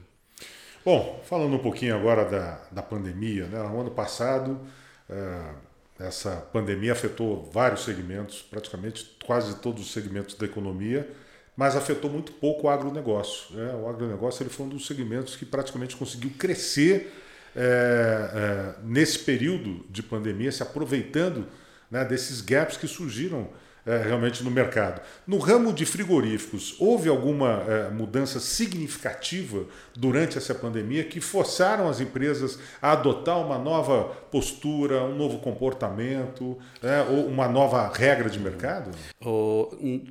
Bom, 0.85 1.23
falando 1.25 1.55
um 1.55 1.59
pouquinho 1.59 1.97
agora 1.97 2.25
da, 2.25 2.61
da 2.71 2.83
pandemia, 2.83 3.47
né? 3.47 3.59
no 3.63 3.81
ano 3.81 3.91
passado, 3.91 4.61
uh, 5.09 5.55
essa 5.99 6.47
pandemia 6.53 6.93
afetou 6.93 7.51
vários 7.53 7.85
segmentos, 7.85 8.43
praticamente 8.43 9.17
quase 9.25 9.57
todos 9.57 9.83
os 9.83 9.93
segmentos 9.93 10.35
da 10.35 10.45
economia 10.45 11.09
mas 11.57 11.77
afetou 11.77 12.11
muito 12.11 12.33
pouco 12.33 12.67
o 12.67 12.71
agronegócio. 12.71 13.55
Né? 13.55 13.75
O 13.75 13.89
agronegócio 13.89 14.43
ele 14.43 14.51
foi 14.51 14.67
um 14.67 14.69
dos 14.69 14.87
segmentos 14.87 15.37
que 15.37 15.45
praticamente 15.45 15.97
conseguiu 15.97 16.31
crescer 16.39 17.13
é, 17.57 18.31
é, 18.35 18.75
nesse 18.85 19.19
período 19.21 19.85
de 19.89 20.03
pandemia, 20.03 20.51
se 20.51 20.63
aproveitando 20.63 21.47
né, 21.91 22.05
desses 22.05 22.41
gaps 22.41 22.77
que 22.77 22.87
surgiram 22.87 23.49
é, 23.87 23.99
realmente 23.99 24.43
no 24.43 24.51
mercado. 24.51 25.03
No 25.27 25.37
ramo 25.39 25.73
de 25.73 25.85
frigoríficos, 25.85 26.75
houve 26.79 27.09
alguma 27.09 27.63
é, 27.69 27.91
mudança 27.91 28.41
significativa 28.41 29.67
durante 29.95 30.39
essa 30.39 30.55
pandemia 30.55 31.05
que 31.05 31.21
forçaram 31.21 31.89
as 31.89 32.01
empresas 32.01 32.59
a 32.81 32.93
adotar 32.93 33.39
uma 33.39 33.59
nova 33.59 34.05
postura, 34.31 35.03
um 35.03 35.15
novo 35.15 35.39
comportamento, 35.39 36.59
é, 36.83 37.03
ou 37.03 37.27
uma 37.27 37.47
nova 37.47 37.93
regra 37.93 38.31
de 38.31 38.41
mercado? 38.41 38.91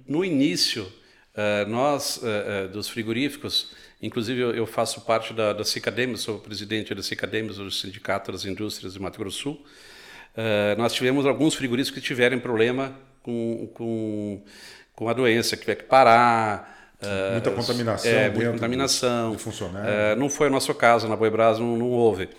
No 0.07 0.23
início, 0.23 0.87
eh, 1.35 1.65
nós 1.65 2.21
eh, 2.23 2.67
dos 2.67 2.87
frigoríficos, 2.87 3.71
inclusive 4.05 4.41
eu 4.41 4.65
faço 4.67 5.01
parte 5.01 5.33
da, 5.33 5.53
da 5.53 5.63
Cicademos, 5.63 6.21
sou 6.21 6.37
presidente 6.37 6.93
da 6.93 7.01
Cicademos, 7.01 7.57
do 7.57 7.71
Sindicato 7.71 8.31
das 8.31 8.45
Indústrias 8.45 8.93
de 8.93 8.99
Mato 9.01 9.17
Grosso 9.17 9.37
do 9.37 9.41
Sul. 9.41 9.65
nós 10.77 10.93
tivemos 10.93 11.25
alguns 11.25 11.55
frigoríficos 11.55 11.99
que 11.99 12.05
tiveram 12.05 12.39
problema 12.39 12.95
com, 13.23 13.69
com, 13.73 14.43
com 14.93 15.09
a 15.09 15.13
doença, 15.13 15.55
que 15.55 15.61
tiver 15.61 15.75
que 15.75 15.85
parar. 15.85 16.91
Muita 17.31 17.49
uh, 17.49 17.55
contaminação. 17.55 18.11
É, 18.11 18.29
muita 18.29 18.51
contaminação. 18.51 19.31
Uh, 19.33 20.15
não 20.17 20.29
foi 20.29 20.47
o 20.47 20.51
nosso 20.51 20.73
caso, 20.75 21.07
na 21.07 21.15
Boibras 21.15 21.59
não, 21.59 21.77
não 21.77 21.89
houve. 21.89 22.29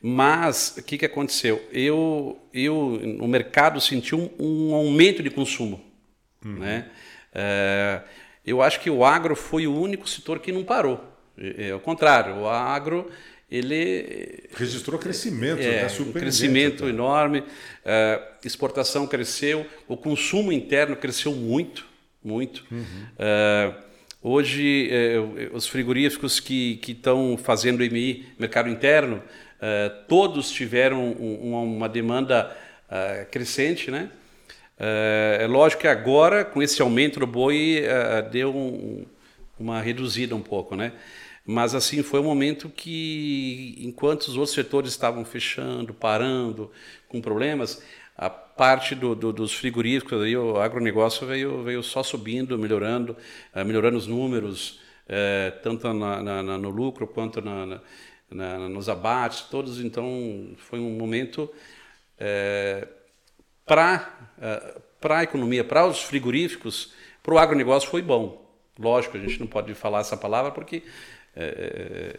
Mas 0.00 0.76
o 0.78 0.82
que, 0.82 0.96
que 0.96 1.04
aconteceu? 1.04 1.66
Eu, 1.72 2.38
eu, 2.54 3.00
o 3.20 3.26
mercado 3.26 3.80
sentiu 3.80 4.30
um, 4.38 4.70
um 4.70 4.74
aumento 4.74 5.22
de 5.22 5.30
consumo. 5.30 5.80
Uhum. 6.44 6.58
Né? 6.60 6.86
Uh, 7.34 8.27
eu 8.48 8.62
acho 8.62 8.80
que 8.80 8.90
o 8.90 9.04
agro 9.04 9.34
foi 9.34 9.66
o 9.66 9.74
único 9.74 10.08
setor 10.08 10.38
que 10.38 10.52
não 10.52 10.64
parou. 10.64 11.04
É, 11.36 11.68
é, 11.68 11.70
ao 11.70 11.80
contrário, 11.80 12.36
o 12.36 12.48
agro 12.48 13.10
ele 13.50 14.44
registrou 14.54 14.98
crescimento, 14.98 15.60
é, 15.60 15.84
né? 15.84 15.88
um 16.00 16.12
crescimento 16.12 16.84
até. 16.84 16.92
enorme, 16.92 17.38
uh, 17.40 18.22
exportação 18.44 19.06
cresceu, 19.06 19.66
o 19.86 19.96
consumo 19.96 20.52
interno 20.52 20.94
cresceu 20.94 21.32
muito, 21.32 21.86
muito. 22.22 22.62
Uhum. 22.70 22.84
Uh, 22.84 23.74
hoje 24.22 24.90
uh, 24.92 25.56
os 25.56 25.66
frigoríficos 25.66 26.40
que 26.40 26.78
estão 26.86 27.38
fazendo 27.42 27.78
MI, 27.78 28.26
mercado 28.38 28.68
interno, 28.68 29.22
todos 30.06 30.52
tiveram 30.52 31.02
um, 31.18 31.52
uma 31.76 31.88
demanda 31.88 32.56
crescente, 33.32 33.90
né? 33.90 34.08
É 34.78 35.46
lógico 35.48 35.82
que 35.82 35.88
agora 35.88 36.44
com 36.44 36.62
esse 36.62 36.80
aumento 36.80 37.18
do 37.18 37.26
boi 37.26 37.82
deu 38.30 38.54
um, 38.54 39.04
uma 39.58 39.80
reduzida 39.80 40.36
um 40.36 40.42
pouco, 40.42 40.76
né? 40.76 40.92
Mas 41.50 41.74
assim 41.74 42.02
foi 42.02 42.20
um 42.20 42.24
momento 42.24 42.68
que, 42.68 43.74
enquanto 43.80 44.22
os 44.22 44.36
outros 44.36 44.54
setores 44.54 44.90
estavam 44.90 45.24
fechando, 45.24 45.94
parando, 45.94 46.70
com 47.08 47.22
problemas, 47.22 47.82
a 48.14 48.28
parte 48.28 48.94
do, 48.94 49.14
do, 49.14 49.32
dos 49.32 49.54
frigoríficos, 49.54 50.20
aí, 50.20 50.36
o 50.36 50.58
agronegócio 50.58 51.26
veio, 51.26 51.62
veio 51.62 51.82
só 51.82 52.02
subindo, 52.02 52.58
melhorando, 52.58 53.16
uh, 53.54 53.64
melhorando 53.64 53.96
os 53.96 54.06
números, 54.06 54.80
uh, 55.06 55.58
tanto 55.62 55.90
na, 55.94 56.42
na, 56.42 56.58
no 56.58 56.68
lucro 56.68 57.06
quanto 57.06 57.40
na, 57.40 57.80
nos 58.68 58.90
abates, 58.90 59.40
todos. 59.42 59.80
Então, 59.80 60.50
foi 60.58 60.78
um 60.78 60.90
momento 60.98 61.50
uh, 63.76 64.42
eh, 64.42 64.80
para 65.00 65.18
a 65.18 65.22
economia, 65.22 65.64
para 65.64 65.86
os 65.86 66.02
frigoríficos, 66.02 66.92
para 67.22 67.34
o 67.34 67.38
agronegócio 67.38 67.88
foi 67.88 68.02
bom. 68.02 68.44
Lógico, 68.78 69.16
a 69.16 69.20
gente 69.20 69.40
não 69.40 69.46
pode 69.46 69.74
falar 69.74 70.00
essa 70.00 70.16
palavra 70.16 70.52
porque 70.52 70.82
é, 71.40 72.14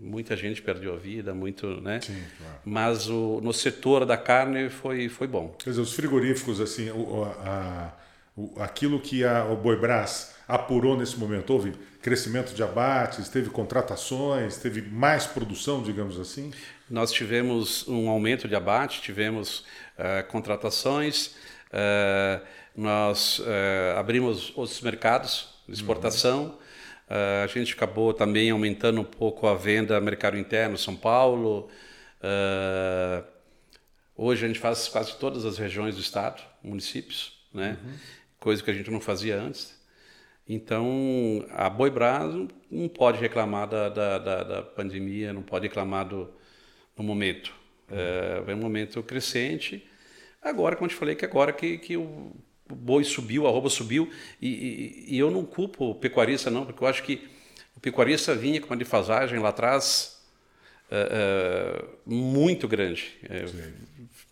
muita 0.00 0.36
gente 0.36 0.60
perdeu 0.60 0.94
a 0.94 0.96
vida, 0.96 1.32
muito, 1.32 1.80
né? 1.80 2.00
Sim, 2.00 2.20
claro. 2.38 2.58
Mas 2.64 3.08
o, 3.08 3.40
no 3.40 3.52
setor 3.52 4.04
da 4.04 4.16
carne 4.16 4.68
foi, 4.68 5.08
foi 5.08 5.28
bom. 5.28 5.54
Quer 5.58 5.70
dizer, 5.70 5.82
os 5.82 5.92
frigoríficos, 5.92 6.60
assim, 6.60 6.90
o, 6.90 7.24
a, 7.24 7.92
o, 8.36 8.52
aquilo 8.60 9.00
que 9.00 9.24
a, 9.24 9.44
o 9.44 9.56
Boibras 9.56 10.34
apurou 10.48 10.96
nesse 10.96 11.16
momento, 11.18 11.50
houve 11.52 11.72
crescimento 12.02 12.52
de 12.52 12.62
abates, 12.62 13.28
teve 13.28 13.48
contratações, 13.48 14.56
teve 14.56 14.82
mais 14.82 15.26
produção, 15.26 15.82
digamos 15.82 16.18
assim? 16.18 16.52
Nós 16.90 17.12
tivemos 17.12 17.86
um 17.88 18.10
aumento 18.10 18.46
de 18.46 18.54
abate, 18.54 19.00
tivemos 19.00 19.64
uh, 19.98 20.26
contratações, 20.28 21.34
uh, 21.72 22.44
nós 22.76 23.38
uh, 23.40 23.98
abrimos 23.98 24.52
outros 24.56 24.80
mercados 24.80 25.48
de 25.68 25.74
exportação. 25.74 26.44
Uhum. 26.44 26.50
Uh, 26.50 27.44
a 27.44 27.46
gente 27.46 27.74
acabou 27.74 28.12
também 28.14 28.50
aumentando 28.50 29.00
um 29.00 29.04
pouco 29.04 29.46
a 29.46 29.54
venda 29.54 30.00
mercado 30.00 30.38
interno, 30.38 30.76
São 30.76 30.96
Paulo. 30.96 31.68
Hoje 34.16 34.44
a 34.44 34.48
gente 34.48 34.60
faz 34.60 34.88
quase 34.88 35.16
todas 35.16 35.44
as 35.44 35.58
regiões 35.58 35.96
do 35.96 36.00
estado, 36.00 36.40
municípios, 36.62 37.32
né? 37.52 37.76
Uhum. 37.84 37.92
Coisa 38.38 38.62
que 38.62 38.70
a 38.70 38.74
gente 38.74 38.90
não 38.90 39.00
fazia 39.00 39.36
antes. 39.36 39.74
Então, 40.48 41.44
a 41.50 41.68
Boibras 41.70 42.34
não 42.70 42.88
pode 42.88 43.18
reclamar 43.18 43.66
da, 43.66 43.88
da, 43.88 44.18
da, 44.18 44.42
da 44.42 44.62
pandemia, 44.62 45.32
não 45.32 45.42
pode 45.42 45.66
reclamar 45.66 46.06
do, 46.06 46.30
do 46.96 47.02
momento. 47.02 47.52
Uhum. 47.90 48.50
É 48.50 48.54
um 48.54 48.58
momento 48.58 49.02
crescente. 49.02 49.86
Agora, 50.42 50.76
como 50.76 50.86
eu 50.86 50.90
te 50.90 50.96
falei, 50.96 51.14
que 51.14 51.24
agora 51.24 51.52
que, 51.52 51.78
que 51.78 51.96
o 51.96 52.32
boi 52.68 53.04
subiu, 53.04 53.46
a 53.46 53.50
arroba 53.50 53.68
subiu, 53.68 54.10
e, 54.40 54.48
e, 54.48 55.14
e, 55.14 55.18
eu 55.18 55.30
não 55.30 55.44
culpo 55.44 55.90
o 55.90 55.94
pecuarista 55.94 56.50
não, 56.50 56.64
porque 56.66 56.82
eu 56.82 56.88
acho 56.88 57.02
que 57.02 57.28
o 57.76 57.80
pecuarista 57.80 58.34
vinha 58.34 58.60
com 58.60 58.66
uma 58.66 58.76
defasagem 58.76 59.38
lá 59.38 59.48
atrás 59.50 60.22
uh, 60.90 61.84
uh, 61.84 61.88
muito 62.06 62.66
grande. 62.68 63.16
É, 63.28 63.44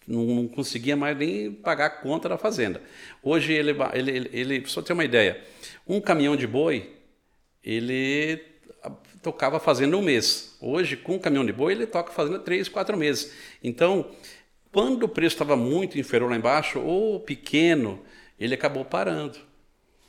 não, 0.06 0.24
não, 0.24 0.48
conseguia 0.48 0.96
mais 0.96 1.16
nem 1.16 1.52
pagar 1.52 1.86
a 1.86 1.90
conta 1.90 2.28
da 2.28 2.36
fazenda. 2.36 2.82
Hoje 3.22 3.52
ele, 3.52 3.70
ele, 3.92 4.10
ele, 4.10 4.30
ele 4.32 4.66
só 4.66 4.82
ter 4.82 4.92
uma 4.92 5.04
ideia, 5.04 5.40
um 5.86 6.00
caminhão 6.00 6.36
de 6.36 6.46
boi, 6.46 6.90
ele 7.64 8.51
tocava 9.22 9.60
fazenda 9.60 9.96
um 9.96 10.02
mês. 10.02 10.56
Hoje, 10.60 10.96
com 10.96 11.14
um 11.14 11.18
caminhão 11.18 11.46
de 11.46 11.52
boi, 11.52 11.72
ele 11.72 11.86
toca 11.86 12.12
fazenda 12.12 12.38
três, 12.38 12.68
quatro 12.68 12.96
meses. 12.96 13.32
Então, 13.62 14.10
quando 14.72 15.04
o 15.04 15.08
preço 15.08 15.34
estava 15.34 15.56
muito 15.56 15.98
inferior 15.98 16.28
lá 16.30 16.36
embaixo, 16.36 16.80
o 16.80 17.20
pequeno 17.20 18.02
ele 18.38 18.54
acabou 18.54 18.84
parando. 18.84 19.38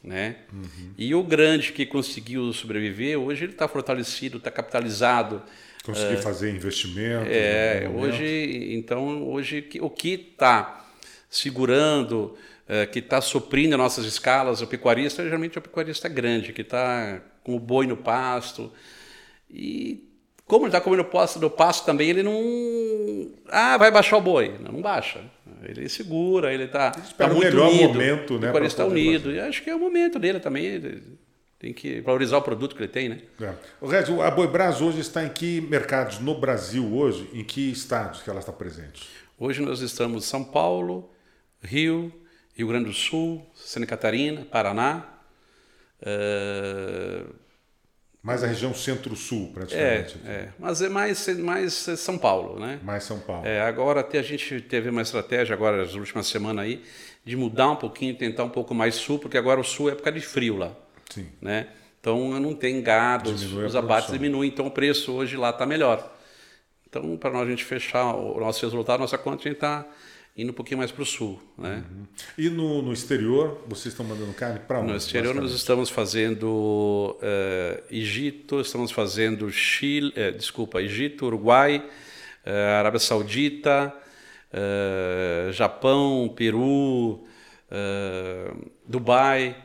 Né? 0.04 0.38
Uhum. 0.52 0.92
E 0.98 1.16
o 1.16 1.24
grande 1.24 1.72
que 1.72 1.86
conseguiu 1.86 2.52
sobreviver, 2.52 3.18
hoje 3.18 3.46
ele 3.46 3.54
está 3.54 3.68
fortalecido, 3.68 4.38
está 4.38 4.52
capitalizado. 4.52 5.42
Conseguiu 5.84 6.20
uh, 6.20 6.22
fazer 6.22 6.54
investimento. 6.54 7.26
É, 7.28 7.90
hoje, 7.94 8.74
então, 8.74 9.30
hoje 9.30 9.70
o 9.80 9.90
que 9.90 10.34
está 10.34 10.88
segurando, 11.30 12.36
uh, 12.68 12.90
que 12.92 13.00
está 13.00 13.22
suprindo 13.22 13.78
nossas 13.78 14.06
escalas, 14.06 14.62
o 14.62 14.68
pecuarista, 14.68 15.24
geralmente 15.24 15.58
é 15.58 15.60
o 15.60 15.62
pecuarista 15.62 16.10
grande, 16.10 16.52
que 16.52 16.62
está 16.62 17.22
com 17.44 17.56
o 17.56 17.60
boi 17.60 17.88
no 17.88 17.96
pasto. 17.96 18.72
E 19.54 20.10
como 20.46 20.66
ele 20.66 20.70
está 20.70 20.82
comendo 20.82 21.06
pasto 21.06 21.40
do 21.40 21.50
pasto 21.50 21.86
também, 21.86 22.10
ele 22.10 22.24
não. 22.24 23.32
Ah, 23.50 23.78
vai 23.78 23.92
baixar 23.92 24.18
o 24.18 24.22
boi. 24.22 24.58
Não, 24.60 24.74
não 24.74 24.82
baixa. 24.82 25.22
Ele 25.64 25.88
segura, 25.88 26.54
ele 26.54 26.64
está 26.64 26.92
tá 26.92 27.28
muito 27.28 27.46
melhor 27.46 27.70
unido. 27.70 27.94
momento, 27.94 28.40
né? 28.40 28.52
Ele 28.54 28.66
está 28.66 28.86
unido. 28.86 29.32
E 29.32 29.40
acho 29.40 29.64
que 29.64 29.70
é 29.70 29.76
o 29.76 29.80
momento 29.80 30.20
dele 30.20 30.40
também. 30.40 30.66
Ele 30.66 31.04
tem 31.60 31.72
que 31.72 32.02
valorizar 32.02 32.38
o 32.38 32.42
produto 32.42 32.76
que 32.76 32.82
ele 32.82 32.92
tem, 32.92 33.08
né? 33.08 33.22
É. 33.40 33.54
O 33.80 33.88
Regis, 33.88 34.20
a 34.20 34.30
Boibras 34.32 34.82
hoje 34.82 35.00
está 35.00 35.24
em 35.24 35.30
que 35.30 35.62
mercados 35.62 36.20
no 36.20 36.38
Brasil 36.38 36.94
hoje? 36.94 37.30
Em 37.34 37.44
que 37.44 37.72
estados 37.72 38.22
que 38.22 38.30
ela 38.30 38.40
está 38.40 38.52
presente? 38.52 39.08
Hoje 39.40 39.62
nós 39.62 39.80
estamos 39.80 40.26
em 40.26 40.28
São 40.28 40.44
Paulo, 40.44 41.10
Rio, 41.62 42.12
Rio 42.54 42.68
Grande 42.68 42.86
do 42.86 42.94
Sul, 42.94 43.46
Santa 43.56 43.86
Catarina, 43.86 44.46
Paraná. 44.52 45.06
Uh, 46.02 47.43
mais 48.24 48.42
a 48.42 48.48
região 48.48 48.74
centro-sul, 48.74 49.52
praticamente. 49.54 50.18
É, 50.26 50.30
é, 50.30 50.50
mas 50.58 50.82
é 50.82 50.88
mais, 50.88 51.28
mais 51.38 51.74
São 51.74 52.18
Paulo, 52.18 52.58
né? 52.58 52.80
Mais 52.82 53.04
São 53.04 53.20
Paulo. 53.20 53.46
É, 53.46 53.62
agora 53.62 54.00
até 54.00 54.18
a 54.18 54.24
gente 54.24 54.62
teve 54.62 54.90
uma 54.90 55.02
estratégia, 55.02 55.54
agora 55.54 55.78
nas 55.78 55.94
últimas 55.94 56.28
semanas 56.28 56.64
aí, 56.64 56.82
de 57.26 57.36
mudar 57.36 57.72
um 57.72 57.76
pouquinho, 57.76 58.16
tentar 58.16 58.46
um 58.46 58.50
pouco 58.50 58.74
mais 58.74 58.96
sul, 58.96 59.20
porque 59.20 59.38
agora 59.38 59.60
o 59.60 59.64
sul 59.64 59.90
é 59.90 59.92
época 59.92 60.10
de 60.10 60.22
frio 60.22 60.56
lá. 60.56 60.72
Sim. 61.10 61.28
Né? 61.42 61.68
Então 62.00 62.40
não 62.40 62.56
tem 62.56 62.82
gado, 62.82 63.30
os 63.30 63.76
abates 63.76 64.12
diminuem, 64.12 64.50
então 64.50 64.68
o 64.68 64.72
preço 64.72 65.12
hoje 65.12 65.36
lá 65.36 65.50
está 65.50 65.66
melhor. 65.66 66.14
Então, 66.88 67.18
para 67.18 67.32
nós 67.32 67.48
a 67.48 67.50
gente 67.50 67.66
fechar 67.66 68.14
o 68.16 68.40
nosso 68.40 68.64
resultado, 68.64 69.00
nossa 69.00 69.18
conta, 69.18 69.42
a 69.42 69.44
gente 69.44 69.56
está 69.56 69.86
indo 70.36 70.50
um 70.50 70.54
pouquinho 70.54 70.80
mais 70.80 70.92
para 70.92 71.04
o 71.04 71.06
sul. 71.06 71.40
Né? 71.58 71.84
Uhum. 71.90 72.06
E 72.38 72.50
no, 72.50 72.82
no, 72.82 72.94
exterior, 72.94 73.62
vocês 73.68 73.94
estão 73.94 74.06
mandando 74.06 74.34
carne 74.34 74.60
para 74.60 74.80
onde? 74.80 74.92
No 74.92 74.98
exterior 74.98 75.36
nós 75.36 75.52
estamos 75.52 75.90
fazendo 75.90 77.18
uh, 77.20 77.84
Egito, 77.92 78.60
estamos 78.60 78.92
fazendo 78.92 79.50
Chile, 79.52 80.12
uh, 80.18 80.36
desculpa, 80.36 80.82
Egito, 80.82 81.28
Uruguai, 81.28 81.86
uh, 82.46 82.80
Arábia 82.80 83.00
Saudita, 83.00 83.94
Japão, 85.52 86.32
Peru, 86.36 87.24
Dubai. 88.86 89.58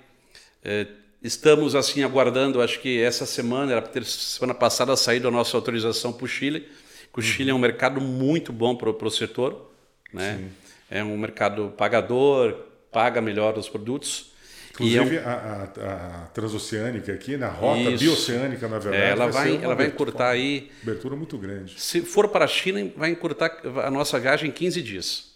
estamos 1.22 1.74
assim 1.74 2.02
aguardando, 2.02 2.62
acho 2.62 2.80
que 2.80 2.98
essa 2.98 3.26
semana, 3.26 3.72
era 3.72 3.82
para 3.82 3.90
ter 3.90 4.04
semana 4.06 4.54
passada 4.54 4.96
saído 4.96 5.28
a 5.28 5.30
nossa 5.30 5.54
autorização 5.58 6.10
para 6.10 6.24
o 6.24 6.26
Chile, 6.26 6.66
que 7.12 7.20
o 7.20 7.22
Chile 7.22 7.50
é 7.50 7.54
um 7.54 7.58
mercado 7.58 8.00
muito 8.00 8.50
bom 8.50 8.74
para 8.74 8.88
o 8.88 9.10
setor 9.10 9.68
né? 10.12 10.44
É 10.90 11.04
um 11.04 11.16
mercado 11.16 11.72
pagador, 11.76 12.54
paga 12.90 13.20
melhor 13.20 13.56
os 13.58 13.68
produtos. 13.68 14.32
Inclusive 14.70 15.16
é 15.16 15.20
um... 15.20 15.28
a, 15.28 15.32
a, 15.32 16.24
a, 16.24 16.26
transoceânica 16.26 17.12
aqui, 17.12 17.36
na 17.36 17.48
rota 17.48 17.90
Isso. 17.90 18.04
bioceânica, 18.04 18.68
na 18.68 18.78
verdade. 18.78 19.04
É, 19.04 19.10
ela 19.10 19.26
vai, 19.26 19.52
vai 19.52 19.64
ela 19.64 19.74
vai 19.74 19.86
encurtar 19.86 20.30
aí. 20.30 20.70
Abertura 20.82 21.16
muito 21.16 21.36
grande. 21.36 21.80
Se 21.80 22.00
for 22.00 22.28
para 22.28 22.44
a 22.44 22.48
China, 22.48 22.90
vai 22.96 23.10
encurtar 23.10 23.60
a 23.84 23.90
nossa 23.90 24.18
viagem 24.20 24.50
em 24.50 24.52
15 24.52 24.82
dias. 24.82 25.28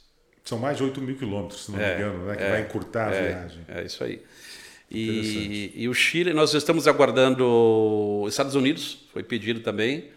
São 0.44 0.58
mais 0.58 0.76
de 0.76 0.84
8 0.84 1.00
mil 1.00 1.16
quilômetros, 1.16 1.66
se 1.66 1.72
não 1.72 1.80
é, 1.80 1.88
me 1.88 2.02
engano, 2.02 2.26
né? 2.26 2.36
Que 2.36 2.42
é, 2.42 2.50
vai 2.50 2.60
encurtar 2.62 3.08
a 3.08 3.14
é, 3.14 3.28
viagem. 3.28 3.60
É 3.68 3.82
isso 3.82 4.02
aí. 4.02 4.22
E, 4.90 5.72
e, 5.74 5.88
o 5.88 5.94
Chile, 5.94 6.34
nós 6.34 6.52
estamos 6.52 6.86
aguardando 6.86 8.26
Estados 8.28 8.54
Unidos, 8.54 9.06
foi 9.12 9.22
pedido 9.22 9.60
também. 9.60 10.10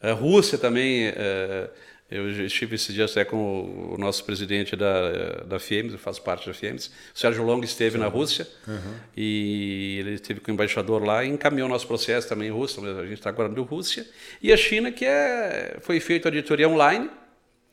A 0.00 0.12
Rússia 0.12 0.58
também. 0.58 1.06
É, 1.06 1.70
eu 2.08 2.30
estive 2.46 2.76
esses 2.76 2.94
dias 2.94 3.10
até 3.10 3.24
com 3.24 3.92
o 3.92 3.98
nosso 3.98 4.24
presidente 4.24 4.76
da, 4.76 5.42
da 5.44 5.58
FIEMS, 5.58 5.92
eu 5.92 5.98
faço 5.98 6.22
parte 6.22 6.46
da 6.46 6.54
FIEMS. 6.54 6.86
O 7.12 7.18
Sérgio 7.18 7.42
Long 7.42 7.60
esteve 7.64 7.96
Sim. 7.96 7.98
na 7.98 8.06
Rússia 8.06 8.46
uhum. 8.66 8.94
e 9.16 9.96
ele 9.98 10.12
esteve 10.12 10.38
com 10.38 10.52
o 10.52 10.54
embaixador 10.54 11.02
lá 11.02 11.24
e 11.24 11.28
encaminhou 11.28 11.68
nosso 11.68 11.86
processo 11.86 12.28
também 12.28 12.48
em 12.48 12.52
Rússia, 12.52 12.80
mas 12.80 12.96
a 12.96 13.02
gente 13.02 13.14
está 13.14 13.30
aguardando 13.30 13.60
Rússia. 13.64 14.06
E 14.40 14.52
a 14.52 14.56
China, 14.56 14.92
que 14.92 15.04
é, 15.04 15.78
foi 15.80 15.98
feita 15.98 16.28
a 16.28 16.30
auditoria 16.30 16.68
online. 16.68 17.10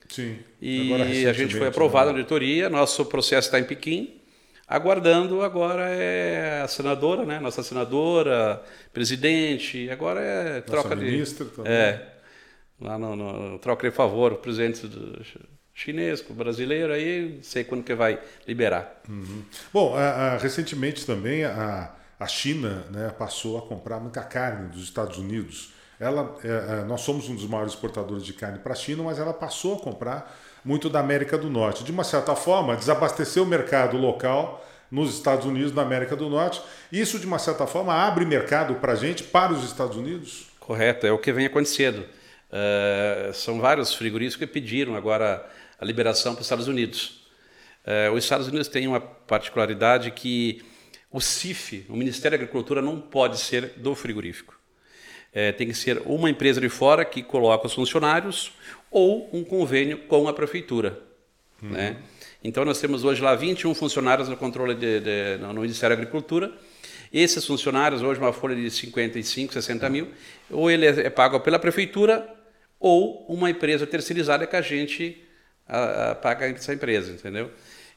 Sim. 0.10 0.40
E 0.60 1.26
a 1.28 1.34
gente 1.34 1.56
foi 1.56 1.68
aprovado 1.68 2.08
né? 2.08 2.14
na 2.14 2.18
auditoria, 2.20 2.70
nosso 2.70 3.06
processo 3.06 3.48
está 3.48 3.60
em 3.60 3.64
Pequim. 3.64 4.20
Aguardando 4.68 5.42
agora 5.44 5.90
é 5.90 6.62
a 6.62 6.68
senadora, 6.68 7.26
né? 7.26 7.40
Nossa 7.40 7.62
senadora, 7.62 8.64
presidente, 8.92 9.90
agora 9.90 10.22
é 10.22 10.62
troca 10.62 10.90
Nossa 10.90 11.02
de. 11.02 11.12
Ministra 11.12 11.46
também. 11.46 11.72
É, 11.72 12.13
lá 12.84 12.98
no, 12.98 13.16
no, 13.16 13.60
troca 13.60 13.90
de 13.90 13.96
favor, 13.96 14.34
o 14.34 14.38
presidente 14.38 14.88
do 14.88 15.22
chinês 15.74 16.22
brasileiro, 16.22 16.94
aí 16.94 17.36
não 17.38 17.44
sei 17.44 17.64
quando 17.64 17.84
que 17.84 17.96
vai 17.96 18.20
liberar. 18.48 19.02
Uhum. 19.10 19.44
Bom, 19.74 19.96
a, 19.96 20.02
a, 20.02 20.38
recentemente 20.38 21.06
também 21.06 21.44
a, 21.46 21.92
a 22.20 22.28
China 22.28 22.86
né, 22.92 23.14
passou 23.18 23.58
a 23.58 23.62
comprar 23.62 24.00
muita 24.00 24.22
carne 24.22 24.70
dos 24.70 24.84
Estados 24.84 25.18
Unidos. 25.18 25.74
Ela, 26.00 26.36
é, 26.44 26.82
é, 26.82 26.84
nós 26.84 27.02
somos 27.02 27.30
um 27.30 27.36
dos 27.36 27.48
maiores 27.48 27.74
exportadores 27.74 28.26
de 28.26 28.34
carne 28.34 28.60
para 28.60 28.74
a 28.74 28.76
China, 28.76 29.04
mas 29.04 29.18
ela 29.18 29.34
passou 29.34 29.76
a 29.76 29.80
comprar 29.80 30.38
muito 30.64 30.90
da 30.90 31.00
América 31.00 31.38
do 31.38 31.50
Norte. 31.50 31.84
De 31.84 31.92
uma 31.92 32.04
certa 32.04 32.36
forma, 32.36 32.76
desabasteceu 32.76 33.44
o 33.44 33.48
mercado 33.48 33.98
local 33.98 34.66
nos 34.92 35.16
Estados 35.16 35.46
Unidos, 35.46 35.74
na 35.74 35.82
América 35.82 36.16
do 36.16 36.30
Norte. 36.30 36.62
Isso, 36.92 37.18
de 37.20 37.26
uma 37.26 37.40
certa 37.40 37.66
forma, 37.66 37.94
abre 37.94 38.26
mercado 38.26 38.76
para 38.76 38.94
a 38.94 38.96
gente, 38.96 39.24
para 39.24 39.52
os 39.52 39.64
Estados 39.64 39.98
Unidos? 39.98 40.48
Correto, 40.60 41.08
é 41.08 41.12
o 41.12 41.18
que 41.18 41.34
vem 41.34 41.48
acontecendo. 41.48 42.06
Uh, 42.54 43.34
são 43.34 43.60
vários 43.60 43.96
frigoríficos 43.96 44.36
que 44.36 44.46
pediram 44.46 44.96
agora 44.96 45.44
a 45.80 45.84
liberação 45.84 46.36
para 46.36 46.42
os 46.42 46.46
Estados 46.46 46.68
Unidos. 46.68 47.26
Uh, 47.84 48.14
os 48.14 48.24
Estados 48.24 48.48
Unidos 48.48 48.68
têm 48.68 48.88
uma 48.88 49.02
particularidade 49.02 50.12
que 50.12 50.64
o 51.12 51.20
CIF, 51.20 51.84
o 51.90 51.96
Ministério 51.96 52.38
da 52.38 52.44
Agricultura, 52.44 52.80
não 52.80 53.02
pode 53.02 53.40
ser 53.40 53.74
do 53.78 53.96
frigorífico. 53.96 54.56
Uh, 55.32 55.52
tem 55.58 55.68
que 55.68 55.74
ser 55.74 56.04
uma 56.06 56.30
empresa 56.30 56.62
de 56.62 56.70
fora 56.70 57.04
que 57.04 57.24
coloca 57.24 57.66
os 57.66 57.74
funcionários 57.74 58.52
ou 58.92 59.28
um 59.34 59.44
convênio 59.44 59.98
com 60.08 60.28
a 60.28 60.34
prefeitura. 60.34 61.02
Uhum. 61.60 61.72
Né? 61.72 61.98
Então, 62.44 62.64
nós 62.64 62.80
temos 62.80 63.04
hoje 63.04 63.20
lá 63.20 63.34
21 63.34 63.74
funcionários 63.74 64.30
no 64.30 64.38
controle 64.38 64.76
de, 64.76 65.00
de, 65.00 65.38
no 65.40 65.62
Ministério 65.62 65.96
da 65.96 66.02
Agricultura 66.04 66.54
esses 67.12 67.46
funcionários, 67.46 68.02
hoje 68.02 68.20
uma 68.20 68.34
folha 68.34 68.56
de 68.56 68.70
55, 68.72 69.54
60 69.54 69.88
mil, 69.88 70.08
ou 70.50 70.72
ele 70.72 70.88
é, 70.88 71.06
é 71.06 71.10
pago 71.12 71.40
pela 71.40 71.60
prefeitura 71.60 72.28
ou 72.84 73.26
uma 73.30 73.50
empresa 73.50 73.88
terceirizada 73.88 74.46
que 74.46 74.58
a 74.58 74.62
gente 74.62 75.24
a, 75.66 76.12
a, 76.12 76.16
paga 76.16 76.48
essa 76.48 76.74
empresa, 76.74 77.14
entendeu? 77.14 77.50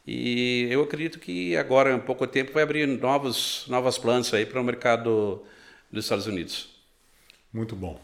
E 0.07 0.69
eu 0.71 0.81
acredito 0.81 1.19
que 1.19 1.57
agora, 1.57 1.93
em 1.93 1.99
pouco 1.99 2.25
tempo, 2.25 2.53
vai 2.53 2.63
abrir 2.63 2.87
novos, 2.87 3.65
novas 3.67 3.99
plantas 3.99 4.33
aí 4.33 4.47
para 4.47 4.61
o 4.61 4.65
mercado 4.65 5.43
dos 5.91 6.05
Estados 6.05 6.29
Unidos. 6.29 6.69
Muito 7.53 7.75
bom. 7.75 8.01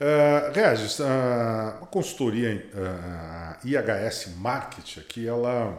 Uh, 0.00 0.52
Regis, 0.52 0.98
uh, 0.98 1.04
a 1.04 1.86
consultoria 1.92 2.68
uh, 2.74 3.66
IHS 3.66 4.34
Market 4.36 4.98
aqui, 4.98 5.28
ela 5.28 5.78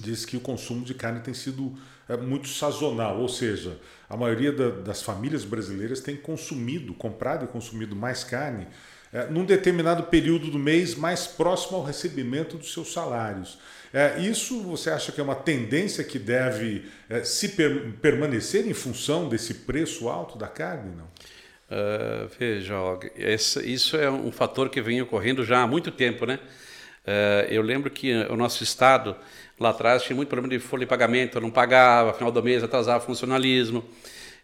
diz 0.00 0.24
que 0.24 0.38
o 0.38 0.40
consumo 0.40 0.82
de 0.82 0.94
carne 0.94 1.20
tem 1.20 1.34
sido 1.34 1.76
é 2.08 2.16
muito 2.16 2.48
sazonal, 2.48 3.20
ou 3.20 3.28
seja, 3.28 3.78
a 4.08 4.16
maioria 4.16 4.50
da, 4.50 4.70
das 4.70 5.02
famílias 5.02 5.44
brasileiras 5.44 6.00
tem 6.00 6.16
consumido, 6.16 6.94
comprado 6.94 7.44
e 7.44 7.48
consumido 7.48 7.94
mais 7.94 8.24
carne 8.24 8.66
é, 9.12 9.26
num 9.26 9.44
determinado 9.44 10.04
período 10.04 10.50
do 10.50 10.58
mês 10.58 10.94
mais 10.94 11.26
próximo 11.26 11.76
ao 11.76 11.84
recebimento 11.84 12.56
dos 12.56 12.72
seus 12.72 12.92
salários. 12.92 13.58
É, 13.92 14.20
isso 14.20 14.62
você 14.62 14.90
acha 14.90 15.12
que 15.12 15.20
é 15.20 15.24
uma 15.24 15.34
tendência 15.34 16.04
que 16.04 16.18
deve 16.18 16.84
é, 17.08 17.24
se 17.24 17.50
per 17.50 17.92
permanecer 18.02 18.66
em 18.66 18.74
função 18.74 19.28
desse 19.28 19.54
preço 19.54 20.08
alto 20.08 20.36
da 20.36 20.46
carne? 20.46 20.94
Não? 20.94 21.08
Uh, 21.70 22.30
veja, 22.38 22.74
esse, 23.14 23.60
isso 23.70 23.96
é 23.96 24.10
um 24.10 24.32
fator 24.32 24.70
que 24.70 24.80
vem 24.80 25.02
ocorrendo 25.02 25.44
já 25.44 25.62
há 25.62 25.66
muito 25.66 25.90
tempo, 25.90 26.24
né? 26.24 26.38
Uh, 27.06 27.50
eu 27.50 27.60
lembro 27.60 27.90
que 27.90 28.14
o 28.30 28.36
nosso 28.36 28.62
estado 28.62 29.16
Lá 29.60 29.70
atrás 29.70 30.04
tinha 30.04 30.14
muito 30.14 30.28
problema 30.28 30.48
de 30.48 30.60
folha 30.60 30.84
de 30.84 30.86
pagamento, 30.86 31.40
não 31.40 31.50
pagava, 31.50 32.12
final 32.14 32.30
do 32.30 32.40
mês 32.42 32.62
atrasava 32.62 33.04
funcionalismo. 33.04 33.84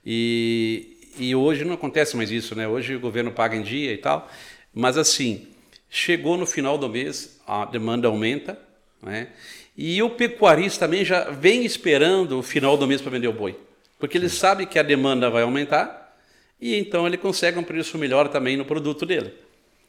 E, 0.05 0.97
e 1.17 1.35
hoje 1.37 1.65
não 1.65 1.75
acontece 1.75 2.17
mais 2.17 2.33
isso, 2.33 2.57
né? 2.57 2.67
Hoje 2.67 2.97
o 2.97 3.01
governo 3.01 3.31
paga 3.31 3.55
em 3.55 3.63
dia 3.63 3.93
e 3.93 3.97
tal. 3.97 4.29
Mas 4.75 4.99
assim, 4.99 5.49
chegou 5.89 6.37
no 6.37 6.47
final 6.47 6.77
do 6.77 6.89
mês, 6.89 7.41
a 7.47 7.65
demanda 7.65 8.09
aumenta, 8.09 8.59
né? 9.03 9.29
E 9.77 10.03
o 10.03 10.11
pecuarista 10.11 10.87
também 10.87 11.05
já 11.05 11.31
vem 11.31 11.65
esperando 11.65 12.39
o 12.39 12.43
final 12.43 12.77
do 12.77 12.87
mês 12.87 13.01
para 13.01 13.11
vender 13.11 13.29
o 13.29 13.33
boi. 13.33 13.59
Porque 13.99 14.19
ele 14.19 14.29
sabe 14.29 14.67
que 14.67 14.79
a 14.79 14.83
demanda 14.83 15.31
vai 15.31 15.43
aumentar 15.43 16.17
e 16.61 16.77
então 16.77 17.07
ele 17.07 17.17
consegue 17.17 17.59
um 17.59 17.63
preço 17.63 17.99
melhor 17.99 18.29
também 18.29 18.57
no 18.57 18.65
produto 18.65 19.05
dele. 19.05 19.35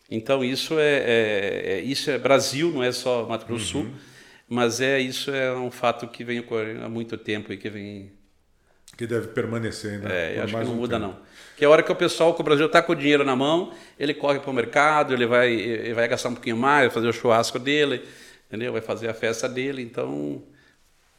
Então 0.09 0.43
isso 0.43 0.79
é, 0.79 0.97
é, 0.97 1.63
é 1.65 1.81
isso 1.81 2.09
é 2.09 2.17
Brasil, 2.17 2.71
não 2.71 2.83
é 2.83 2.91
só 2.91 3.25
Mato 3.27 3.45
Grosso 3.45 3.77
uhum. 3.77 3.83
Sul. 3.85 3.93
Mas 4.47 4.79
é 4.79 4.99
isso 4.99 5.31
é 5.31 5.55
um 5.55 5.71
fato 5.71 6.07
que 6.07 6.23
vem 6.23 6.39
ocorrendo 6.39 6.83
há 6.83 6.89
muito 6.89 7.17
tempo 7.17 7.51
e 7.51 7.57
que 7.57 7.69
vem 7.69 8.11
que 8.97 9.05
deve 9.05 9.27
permanecer 9.27 9.93
ainda. 9.93 10.09
É, 10.09 10.37
eu 10.37 10.43
acho 10.43 10.57
que 10.57 10.63
não 10.63 10.71
um 10.71 10.75
muda 10.75 10.99
tempo. 10.99 11.11
não. 11.11 11.17
Que 11.57 11.65
a 11.65 11.69
hora 11.69 11.83
que 11.83 11.91
o 11.91 11.95
pessoal 11.95 12.33
que 12.33 12.41
o 12.41 12.43
Brasil 12.43 12.65
está 12.65 12.81
com 12.81 12.91
o 12.91 12.95
dinheiro 12.95 13.23
na 13.23 13.35
mão, 13.35 13.71
ele 13.99 14.13
corre 14.13 14.39
para 14.39 14.49
o 14.49 14.53
mercado, 14.53 15.13
ele 15.13 15.25
vai, 15.25 15.51
ele 15.53 15.93
vai 15.93 16.07
gastar 16.07 16.29
um 16.29 16.33
pouquinho 16.33 16.57
mais, 16.57 16.85
vai 16.87 16.93
fazer 16.93 17.07
o 17.07 17.13
churrasco 17.13 17.57
dele, 17.59 18.03
entendeu? 18.47 18.73
Vai 18.73 18.81
fazer 18.81 19.07
a 19.07 19.13
festa 19.13 19.47
dele, 19.47 19.81
então 19.81 20.43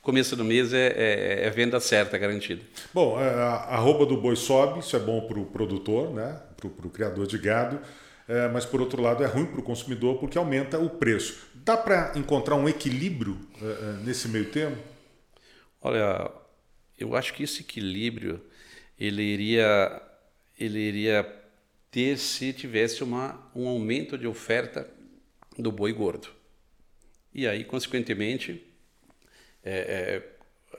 começo 0.02 0.36
do 0.36 0.44
mês 0.44 0.72
é, 0.72 0.86
é, 0.96 1.46
é 1.46 1.50
venda 1.50 1.80
certa, 1.80 2.16
garantida. 2.16 2.62
Bom, 2.94 3.20
é, 3.20 3.28
a 3.28 3.74
arroba 3.74 4.06
do 4.06 4.16
boi 4.16 4.36
sobe, 4.36 4.80
isso 4.80 4.94
é 4.94 5.00
bom 5.00 5.22
para 5.22 5.38
o 5.38 5.46
produtor, 5.46 6.12
né? 6.12 6.40
para 6.56 6.86
o 6.86 6.90
criador 6.90 7.26
de 7.26 7.38
gado 7.38 7.80
é, 8.28 8.48
mas 8.48 8.64
por 8.64 8.80
outro 8.80 9.00
lado 9.00 9.22
é 9.22 9.26
ruim 9.26 9.46
para 9.46 9.60
o 9.60 9.62
consumidor 9.62 10.18
porque 10.18 10.36
aumenta 10.36 10.78
o 10.78 10.90
preço. 10.90 11.46
Dá 11.54 11.76
para 11.76 12.12
encontrar 12.16 12.56
um 12.56 12.68
equilíbrio 12.68 13.38
é, 13.62 13.64
é, 13.64 13.92
nesse 14.04 14.28
meio 14.28 14.46
termo? 14.46 14.76
Olha, 15.80 16.30
eu 16.98 17.14
acho 17.14 17.34
que 17.34 17.42
esse 17.42 17.60
equilíbrio 17.60 18.42
ele 18.98 19.22
iria, 19.22 20.02
ele 20.58 20.78
iria 20.78 21.42
ter 21.90 22.18
se 22.18 22.52
tivesse 22.52 23.02
uma, 23.04 23.50
um 23.54 23.68
aumento 23.68 24.16
de 24.16 24.26
oferta 24.26 24.88
do 25.58 25.70
boi 25.70 25.92
gordo. 25.92 26.28
E 27.34 27.46
aí, 27.46 27.64
consequentemente, 27.64 28.64
é, 29.62 30.22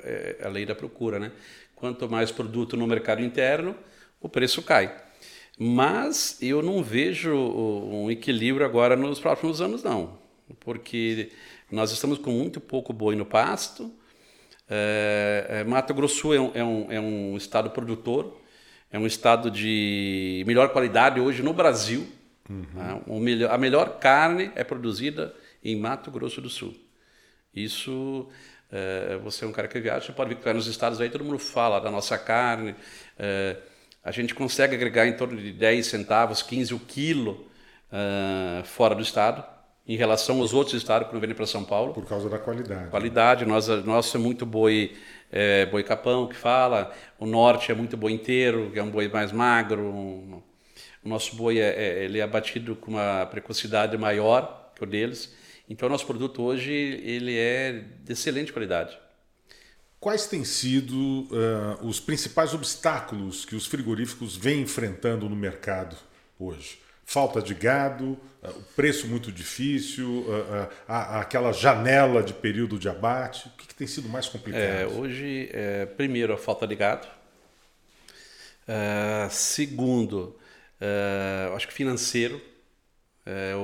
é, 0.03 0.39
é 0.39 0.45
a 0.45 0.49
lei 0.49 0.65
da 0.65 0.73
procura, 0.73 1.19
né? 1.19 1.31
Quanto 1.75 2.09
mais 2.09 2.31
produto 2.31 2.75
no 2.75 2.87
mercado 2.87 3.21
interno, 3.21 3.75
o 4.19 4.27
preço 4.27 4.63
cai. 4.63 5.03
Mas 5.59 6.37
eu 6.41 6.61
não 6.61 6.83
vejo 6.83 7.33
um 7.35 8.09
equilíbrio 8.09 8.65
agora 8.65 8.95
nos 8.95 9.19
próximos 9.19 9.61
anos, 9.61 9.83
não. 9.83 10.19
Porque 10.59 11.31
nós 11.71 11.91
estamos 11.91 12.17
com 12.17 12.31
muito 12.31 12.59
pouco 12.59 12.93
boi 12.93 13.15
no 13.15 13.25
pasto. 13.25 13.91
É, 14.69 15.45
é, 15.49 15.63
Mato 15.63 15.93
Grosso 15.93 16.33
é 16.33 16.39
um, 16.39 16.51
é, 16.53 16.63
um, 16.63 16.91
é 16.91 16.99
um 16.99 17.37
estado 17.37 17.69
produtor, 17.69 18.41
é 18.91 18.99
um 18.99 19.05
estado 19.05 19.49
de 19.49 20.43
melhor 20.45 20.69
qualidade 20.69 21.19
hoje 21.19 21.41
no 21.41 21.53
Brasil. 21.53 22.07
Uhum. 22.49 22.65
Né? 22.73 23.01
Melhor, 23.19 23.51
a 23.51 23.57
melhor 23.57 23.99
carne 23.99 24.51
é 24.55 24.63
produzida 24.63 25.33
em 25.63 25.75
Mato 25.75 26.11
Grosso 26.11 26.41
do 26.41 26.49
Sul. 26.49 26.75
Isso, 27.53 28.27
é, 28.71 29.17
você 29.23 29.45
é 29.45 29.47
um 29.47 29.51
cara 29.51 29.67
que 29.67 29.79
viaja, 29.79 30.05
você 30.05 30.11
pode 30.11 30.29
ver 30.33 30.41
que 30.41 30.53
nos 30.53 30.67
estados 30.67 31.01
aí 31.01 31.09
todo 31.09 31.23
mundo 31.23 31.39
fala 31.39 31.79
da 31.79 31.89
nossa 31.89 32.17
carne. 32.17 32.75
É, 33.17 33.57
a 34.03 34.11
gente 34.11 34.33
consegue 34.33 34.73
agregar 34.73 35.05
em 35.05 35.13
torno 35.13 35.37
de 35.37 35.51
10 35.51 35.85
centavos, 35.85 36.41
15 36.41 36.73
o 36.73 36.79
quilo 36.79 37.45
uh, 37.91 38.63
fora 38.63 38.95
do 38.95 39.01
estado, 39.01 39.43
em 39.87 39.95
relação 39.95 40.41
aos 40.41 40.53
outros 40.53 40.75
estados 40.75 41.07
que 41.07 41.13
não 41.13 41.21
vendem 41.21 41.35
para 41.35 41.45
São 41.45 41.63
Paulo. 41.63 41.93
Por 41.93 42.05
causa 42.05 42.29
da 42.29 42.37
qualidade. 42.37 42.89
Qualidade, 42.89 43.45
nós, 43.45 43.67
nosso 43.85 44.17
é 44.17 44.19
muito 44.19 44.45
boi, 44.45 44.95
é, 45.31 45.65
boi 45.67 45.81
capão, 45.83 46.27
que 46.27 46.35
fala, 46.35 46.93
o 47.17 47.25
norte 47.25 47.71
é 47.71 47.75
muito 47.75 47.95
boi 47.95 48.11
inteiro, 48.11 48.69
que 48.71 48.79
é 48.79 48.83
um 48.83 48.89
boi 48.89 49.07
mais 49.07 49.31
magro, 49.31 49.81
um, 49.81 50.43
o 51.03 51.09
nosso 51.09 51.35
boi 51.37 51.59
é, 51.59 51.69
é, 51.69 52.03
ele 52.03 52.19
é 52.19 52.23
abatido 52.23 52.75
com 52.75 52.91
uma 52.91 53.25
precocidade 53.27 53.97
maior 53.97 54.73
que 54.75 54.83
o 54.83 54.85
deles, 54.85 55.33
então 55.69 55.87
o 55.87 55.91
nosso 55.91 56.05
produto 56.05 56.43
hoje 56.43 56.71
ele 56.71 57.37
é 57.37 57.83
de 58.03 58.11
excelente 58.11 58.51
qualidade. 58.51 58.97
Quais 59.99 60.27
têm 60.27 60.43
sido 60.43 60.95
uh, 60.95 61.87
os 61.87 61.99
principais 61.99 62.53
obstáculos 62.53 63.45
que 63.45 63.55
os 63.55 63.65
frigoríficos 63.65 64.35
vêm 64.35 64.61
enfrentando 64.61 65.27
no 65.27 65.35
mercado 65.35 65.95
hoje? 66.39 66.77
Falta 67.09 67.41
de 67.41 67.53
gado, 67.53 68.19
uh, 68.43 68.49
o 68.49 68.63
preço 68.75 69.07
muito 69.07 69.31
difícil, 69.31 70.25
uh, 70.27 70.69
aquela 70.89 71.53
janela 71.53 72.21
de 72.21 72.33
período 72.33 72.77
de 72.77 72.89
abate. 72.89 73.47
O 73.47 73.51
que, 73.51 73.73
tem 73.73 73.87
sido 73.87 74.09
mais 74.09 74.27
complicado? 74.27 74.61
É, 74.61 74.85
hoje, 74.85 75.49
é, 75.53 75.85
primeiro, 75.85 76.33
a 76.33 76.37
falta 76.37 76.67
de 76.67 76.75
gado. 76.75 77.07
segundo, 79.29 80.37
acho 81.55 81.65
que 81.69 81.73
financeiro. 81.73 82.41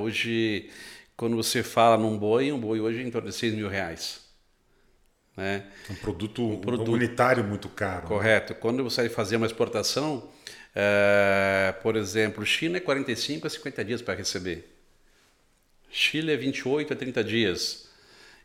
hoje, 0.00 0.70
quando 1.14 1.36
você 1.36 1.62
fala 1.62 1.98
num 1.98 2.16
boi, 2.16 2.50
um 2.50 2.58
boi 2.58 2.80
hoje 2.80 3.00
é 3.00 3.02
em 3.02 3.10
torno 3.10 3.28
de 3.28 3.34
6 3.34 3.52
mil 3.52 3.68
reais. 3.68 4.20
Né? 5.36 5.64
Um 5.90 5.94
produto, 5.96 6.42
um 6.48 6.60
produto 6.60 6.92
unitário 6.92 7.44
muito 7.44 7.68
caro. 7.68 8.04
Né? 8.04 8.08
Correto. 8.08 8.54
Né? 8.54 8.58
Quando 8.58 8.82
você 8.82 9.02
vai 9.02 9.10
fazer 9.10 9.36
uma 9.36 9.46
exportação, 9.46 10.30
é, 10.74 11.74
por 11.82 11.96
exemplo, 11.96 12.44
China 12.44 12.78
é 12.78 12.80
45 12.80 13.46
a 13.46 13.50
50 13.50 13.84
dias 13.84 14.02
para 14.02 14.14
receber. 14.14 14.70
Chile 15.90 16.32
é 16.32 16.36
28 16.36 16.92
a 16.92 16.96
30 16.96 17.22
dias. 17.22 17.84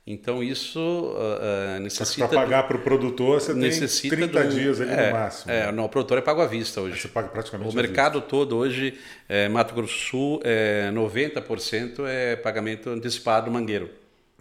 Então 0.06 0.44
isso 0.44 0.80
uh, 0.80 1.80
necessita. 1.80 2.28
Para 2.28 2.42
pagar 2.42 2.64
para 2.68 2.78
o 2.78 2.82
produtor, 2.82 3.40
você 3.40 3.54
necessita 3.54 4.16
tem 4.16 4.28
30 4.28 4.44
do, 4.44 4.50
dias 4.56 4.82
ali 4.82 4.92
é, 4.92 5.08
no 5.08 5.12
máximo. 5.14 5.52
É, 5.52 5.72
não, 5.72 5.86
o 5.86 5.90
produtor 5.90 6.18
é 6.18 6.22
pago 6.22 6.42
à 6.42 6.48
vista 6.48 6.82
hoje. 6.82 7.00
Você 7.00 7.08
paga 7.08 7.28
praticamente 7.28 7.72
O 7.72 7.76
mercado 7.76 8.14
vista. 8.14 8.28
todo 8.28 8.58
hoje, 8.58 8.98
é, 9.28 9.48
Mato 9.50 9.76
Grosso 9.76 9.94
do 9.94 10.00
Sul, 10.00 10.42
é, 10.44 10.90
90% 10.92 12.06
é 12.08 12.36
pagamento 12.36 12.90
antecipado 12.90 13.52
mangueiro. 13.52 13.90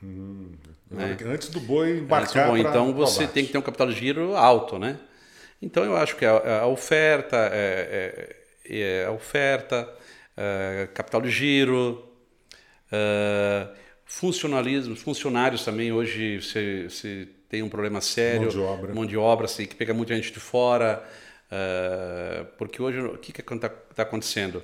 Hum, 0.02 0.52
né? 0.90 1.16
Antes 1.26 1.50
do 1.50 1.60
boi 1.60 1.98
embarcar. 1.98 2.46
Do 2.46 2.52
boi. 2.52 2.60
Então 2.60 2.94
você 2.94 3.26
tem 3.26 3.44
que 3.44 3.52
ter 3.52 3.58
um 3.58 3.62
capital 3.62 3.88
de 3.88 3.94
giro 3.94 4.36
alto, 4.36 4.78
né? 4.78 4.98
Então 5.60 5.84
eu 5.84 5.96
acho 5.96 6.16
que 6.16 6.24
a, 6.24 6.60
a 6.60 6.66
oferta, 6.66 7.36
é, 7.52 8.36
é, 8.64 8.78
é 8.80 9.04
a 9.06 9.10
oferta, 9.10 9.88
é, 10.36 10.88
capital 10.94 11.20
de 11.20 11.30
giro, 11.30 12.08
é, 12.92 13.68
funcionalismo, 14.04 14.94
funcionários 14.96 15.64
também 15.64 15.92
hoje 15.92 16.40
você, 16.40 16.84
você, 16.88 17.28
tem 17.48 17.62
um 17.62 17.68
problema 17.68 18.00
sério. 18.00 18.42
Mão 18.42 18.48
de 18.50 18.58
obra. 18.58 18.94
Mão 18.94 19.06
de 19.06 19.16
obra, 19.16 19.46
assim, 19.46 19.64
que 19.64 19.74
pega 19.74 19.94
muita 19.94 20.14
gente 20.14 20.32
de 20.32 20.38
fora. 20.38 21.02
É, 21.50 22.44
porque 22.58 22.80
hoje 22.80 23.00
o 23.00 23.16
que 23.16 23.30
está 23.40 23.68
tá 23.68 24.02
acontecendo? 24.02 24.62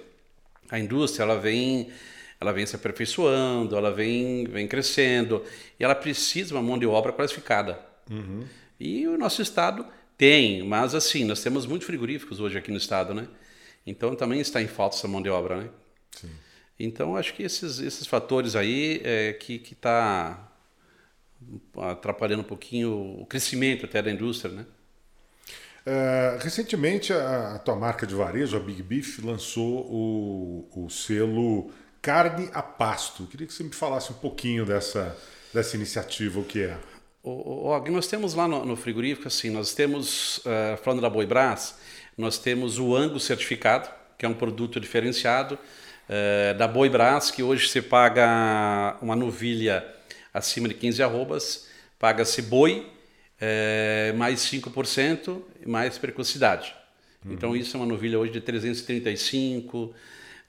A 0.71 0.79
indústria 0.79 1.25
ela 1.25 1.39
vem 1.39 1.91
ela 2.41 2.53
vem 2.53 2.67
se 2.67 2.77
aperfeiçoando, 2.77 3.75
ela 3.75 3.91
vem, 3.91 4.45
vem 4.45 4.69
crescendo 4.69 5.43
e 5.81 5.85
ela 5.85 5.95
precisa 5.95 6.49
de 6.49 6.55
uma 6.55 6.63
mão 6.63 6.79
de 6.79 6.87
obra 6.87 7.11
qualificada. 7.11 7.79
Uhum. 8.11 8.45
E 8.79 9.07
o 9.07 9.17
nosso 9.17 9.41
estado 9.41 9.87
tem, 10.17 10.63
mas 10.63 10.95
assim, 10.95 11.25
nós 11.25 11.43
temos 11.43 11.67
muitos 11.67 11.87
frigoríficos 11.87 12.41
hoje 12.41 12.57
aqui 12.59 12.71
no 12.71 12.77
estado, 12.77 13.15
né? 13.15 13.29
Então 13.87 14.15
também 14.15 14.41
está 14.41 14.63
em 14.63 14.69
falta 14.69 14.97
essa 14.97 15.09
mão 15.09 15.21
de 15.21 15.29
obra, 15.29 15.63
né? 15.63 15.71
Sim. 16.13 16.31
Então 16.79 17.17
acho 17.17 17.35
que 17.35 17.43
esses, 17.43 17.79
esses 17.81 18.07
fatores 18.07 18.57
aí 18.57 19.01
é 19.05 19.33
que 19.33 19.59
que 19.59 19.75
está 19.75 20.51
atrapalhando 21.77 22.43
um 22.43 22.47
pouquinho 22.47 23.21
o 23.21 23.27
crescimento 23.27 23.85
até 23.85 24.01
da 24.03 24.11
indústria, 24.11 24.53
né? 24.55 24.67
Uh, 25.87 26.43
recentemente 26.43 27.13
a, 27.13 27.57
a, 27.57 27.59
tua 27.59 27.77
marca 27.77 28.07
de 28.07 28.15
varejo, 28.15 28.57
a 28.57 28.61
Big 28.61 28.83
Beef, 28.83 29.19
lançou 29.19 29.87
o, 29.91 30.87
o 30.87 30.89
selo 30.89 31.71
carne 32.01 32.49
a 32.55 32.63
pasto. 32.63 33.27
Queria 33.27 33.47
que 33.47 33.53
você 33.53 33.63
me 33.63 33.75
falasse 33.75 34.11
um 34.11 34.15
pouquinho 34.15 34.65
dessa, 34.65 35.15
dessa 35.53 35.77
iniciativa, 35.77 36.41
o 36.41 36.45
que 36.45 36.63
é. 36.63 36.79
O, 37.25 37.71
o, 37.71 37.91
nós 37.91 38.07
temos 38.07 38.35
lá 38.35 38.47
no, 38.47 38.67
no, 38.67 38.77
frigorífico, 38.77 39.27
assim, 39.29 39.49
nós 39.49 39.73
temos, 39.73 40.39
uh, 40.41 40.77
falando 40.83 41.01
da 41.01 41.09
Boi 41.09 41.25
Brás, 41.25 41.75
nós 42.19 42.37
temos 42.37 42.79
o 42.79 42.95
Angus 42.95 43.25
certificado, 43.25 43.89
que 44.19 44.27
é 44.27 44.29
um 44.29 44.35
produto 44.35 44.79
diferenciado, 44.79 45.55
uh, 45.55 46.59
da 46.59 46.69
Boi 46.69 46.91
Brás, 46.91 47.31
que 47.31 47.43
hoje 47.43 47.71
se 47.71 47.81
paga 47.81 48.99
uma 49.01 49.17
novilha 49.17 49.83
acima 50.35 50.69
de 50.69 50.75
15 50.75 51.03
arrobas, 51.03 51.67
paga-se 51.99 52.43
boi, 52.43 52.87
uh, 53.41 54.15
mais 54.19 54.41
5% 54.41 55.41
e 55.65 55.67
mais 55.67 55.97
precocidade. 55.97 56.75
Uhum. 57.25 57.33
Então 57.33 57.57
isso 57.57 57.75
é 57.75 57.81
uma 57.81 57.87
novilha 57.87 58.19
hoje 58.19 58.33
de 58.33 58.43
335 58.43 59.95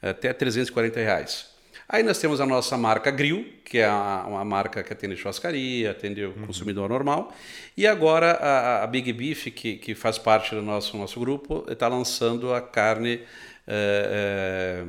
até 0.01 0.33
340 0.33 0.99
reais. 0.99 1.54
Aí 1.88 2.02
nós 2.02 2.17
temos 2.17 2.41
a 2.41 2.45
nossa 2.48 2.76
marca 2.78 3.12
Grill, 3.12 3.45
que 3.63 3.78
é 3.78 3.88
uma 3.89 4.43
marca 4.43 4.84
que 4.84 4.91
atende 4.91 5.15
churrascaria, 5.15 5.91
atende 5.91 6.24
o 6.24 6.30
uhum. 6.30 6.48
consumidor 6.48 6.89
normal. 6.89 7.32
E 7.78 7.86
agora 7.86 8.32
a, 8.32 8.84
a, 8.84 8.88
Big 8.88 9.13
Beef, 9.13 9.52
que, 9.52 9.78
que 9.78 9.93
faz 9.93 10.17
parte 10.17 10.56
do 10.56 10.63
nosso, 10.63 10.98
nosso 10.98 11.19
grupo, 11.19 11.63
está 11.69 11.88
lançando 11.88 12.54
a 12.54 12.62
carne 12.62 13.21
é, 13.67 14.84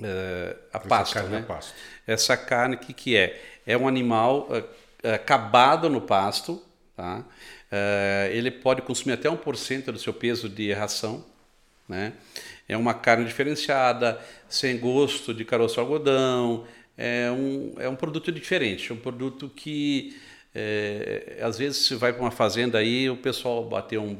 é, 0.00 0.56
a 0.72 0.78
pasto. 0.78 1.14
Carne 1.14 1.30
né? 1.30 1.38
a 1.40 1.42
pasto. 1.42 1.74
Essa 2.06 2.36
carne, 2.36 2.76
o 2.76 2.78
que, 2.78 2.92
que 2.92 3.16
é? 3.16 3.40
É 3.66 3.76
um 3.76 3.88
animal 3.88 4.48
acabado 5.14 5.90
no 5.90 6.00
pasto, 6.00 6.62
tá? 6.96 7.24
ele 8.30 8.52
pode 8.52 8.82
consumir 8.82 9.14
até 9.14 9.28
1% 9.28 9.86
do 9.86 9.98
seu 9.98 10.14
peso 10.14 10.48
de 10.48 10.72
ração, 10.72 11.24
né? 11.88 12.12
É 12.68 12.76
uma 12.76 12.92
carne 12.94 13.24
diferenciada, 13.24 14.20
sem 14.48 14.78
gosto 14.78 15.32
de 15.32 15.44
caroço 15.44 15.80
algodão. 15.80 16.64
É 16.96 17.30
um, 17.30 17.74
é 17.78 17.88
um 17.88 17.96
produto 17.96 18.30
diferente, 18.32 18.90
é 18.90 18.94
um 18.94 18.98
produto 18.98 19.48
que 19.48 20.16
é, 20.54 21.38
às 21.40 21.56
vezes 21.56 21.86
você 21.86 21.94
vai 21.94 22.12
para 22.12 22.22
uma 22.22 22.30
fazenda 22.30 22.78
aí, 22.78 23.08
o 23.08 23.16
pessoal 23.16 23.64
bateu 23.64 24.02
um, 24.02 24.18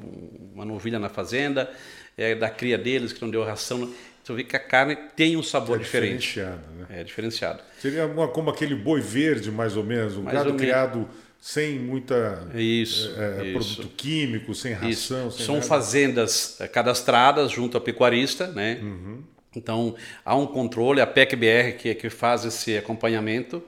uma 0.55 0.65
novilha 0.65 0.99
na 0.99 1.09
fazenda, 1.09 1.69
é 2.17 2.35
da 2.35 2.49
cria 2.49 2.79
deles 2.79 3.13
que 3.13 3.21
não 3.21 3.31
deu 3.31 3.43
ração. 3.45 3.93
Você 4.23 4.33
vê 4.35 4.45
que 4.45 4.55
a 4.55 4.61
carne 4.61 4.95
tem 5.17 5.37
um 5.37 5.43
sabor 5.43 5.81
é 5.81 5.83
diferente. 5.83 6.21
Diferenciado, 6.21 6.63
né? 6.79 6.87
É 7.01 7.05
diferenciado. 7.05 7.63
Seria 7.81 8.07
uma, 8.07 8.29
como 8.29 8.51
aquele 8.51 8.75
boi 8.75 9.01
verde, 9.01 9.51
mais 9.51 9.77
ou 9.77 9.83
menos, 9.83 10.17
um 10.17 10.23
mais 10.23 10.37
gado 10.37 10.55
criado 10.55 11.09
sem 11.41 11.79
muita 11.79 12.47
isso, 12.55 13.15
é, 13.17 13.41
é, 13.41 13.47
isso. 13.47 13.77
produto 13.77 13.95
químico, 13.97 14.55
sem 14.55 14.73
ração. 14.73 15.31
Sem 15.31 15.47
São 15.47 15.55
nada. 15.57 15.67
fazendas 15.67 16.61
é, 16.61 16.67
cadastradas 16.67 17.51
junto 17.51 17.77
ao 17.77 17.81
pecuarista, 17.81 18.49
né? 18.49 18.79
Uhum. 18.83 19.23
Então 19.55 19.95
há 20.25 20.37
um 20.37 20.47
controle, 20.47 21.01
a 21.01 21.07
PEC-BR 21.07 21.79
que, 21.79 21.95
que 21.95 22.11
faz 22.11 22.45
esse 22.45 22.77
acompanhamento, 22.77 23.63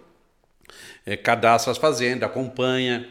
é, 1.07 1.17
cadastra 1.17 1.71
as 1.73 1.79
fazendas, 1.79 2.29
acompanha 2.29 3.09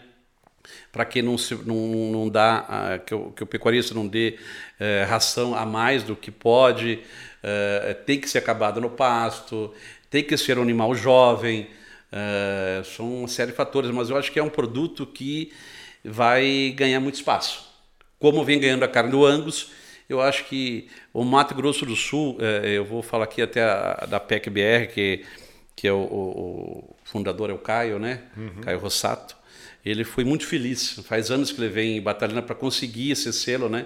para 0.92 1.06
que 1.06 1.22
não, 1.22 1.38
se, 1.38 1.56
não, 1.56 1.76
não 2.12 2.30
dá, 2.30 2.66
uh, 3.00 3.06
que, 3.06 3.16
o, 3.16 3.32
que 3.32 3.44
o 3.44 3.48
pecuarista 3.48 3.94
não 3.94 4.06
dê 4.06 4.38
uh, 4.80 5.10
ração 5.10 5.56
a 5.56 5.66
mais 5.66 6.04
do 6.04 6.16
que 6.16 6.32
pode, 6.32 7.00
tem 8.06 8.20
que 8.20 8.30
ser 8.30 8.40
acabado 8.40 8.82
no 8.82 8.90
pasto, 8.90 9.74
tem 10.10 10.22
que 10.22 10.36
ser 10.36 10.60
um 10.60 10.62
animal 10.62 10.94
jovem, 10.94 11.70
Uh, 12.12 12.84
são 12.84 13.20
uma 13.20 13.28
série 13.28 13.52
de 13.52 13.58
fatores, 13.58 13.92
mas 13.92 14.10
eu 14.10 14.18
acho 14.18 14.32
que 14.32 14.40
é 14.40 14.44
um 14.44 14.50
produto 14.50 15.06
que 15.06 15.52
vai 16.04 16.74
ganhar 16.76 17.00
muito 17.00 17.16
espaço. 17.16 17.68
Como 18.18 18.44
vem 18.44 18.60
ganhando 18.60 18.84
a 18.84 18.88
carne 18.88 19.12
do 19.12 19.26
Angus, 19.26 19.72
eu 20.08 20.20
acho 20.20 20.46
que 20.46 20.88
o 21.14 21.24
Mato 21.24 21.54
Grosso 21.54 21.86
do 21.86 21.96
Sul, 21.96 22.36
uh, 22.38 22.66
eu 22.66 22.84
vou 22.84 23.04
falar 23.04 23.26
aqui 23.26 23.42
até 23.42 23.64
a, 23.64 24.06
da 24.10 24.20
PEC-BR, 24.20 24.92
que, 24.94 25.24
que 25.76 25.88
é 25.88 25.94
o, 25.94 25.98
o, 26.00 26.96
fundador 27.04 27.50
é 27.50 27.54
o 27.54 27.60
Caio, 27.60 28.00
né? 28.00 28.24
Uhum. 28.36 28.62
Caio 28.62 28.80
Rossato. 28.80 29.38
Ele 29.86 30.04
foi 30.04 30.24
muito 30.24 30.46
feliz. 30.46 31.00
Faz 31.06 31.32
anos 31.32 31.52
que 31.52 31.62
ele 31.62 31.70
vem 31.70 32.02
batalhando 32.02 32.44
para 32.44 32.56
conseguir 32.56 33.12
esse 33.12 33.32
selo, 33.32 33.70
né? 33.70 33.86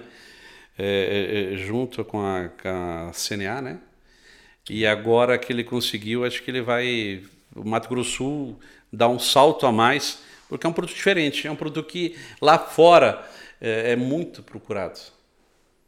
É, 0.76 1.52
é, 1.52 1.56
junto 1.56 2.04
com 2.04 2.20
a, 2.20 2.48
com 2.48 2.68
a 2.68 3.12
CNA, 3.12 3.62
né? 3.62 3.78
E 4.68 4.86
agora 4.86 5.38
que 5.38 5.52
ele 5.52 5.62
conseguiu, 5.62 6.24
acho 6.24 6.42
que 6.42 6.50
ele 6.50 6.62
vai 6.62 7.22
o 7.54 7.66
Mato 7.66 7.88
Grosso 7.88 8.10
Sul 8.10 8.58
dá 8.92 9.08
um 9.08 9.18
salto 9.18 9.66
a 9.66 9.72
mais, 9.72 10.20
porque 10.48 10.66
é 10.66 10.70
um 10.70 10.72
produto 10.72 10.94
diferente, 10.94 11.46
é 11.46 11.50
um 11.50 11.56
produto 11.56 11.86
que 11.86 12.16
lá 12.40 12.58
fora 12.58 13.24
é, 13.60 13.92
é 13.92 13.96
muito 13.96 14.42
procurado. 14.42 15.00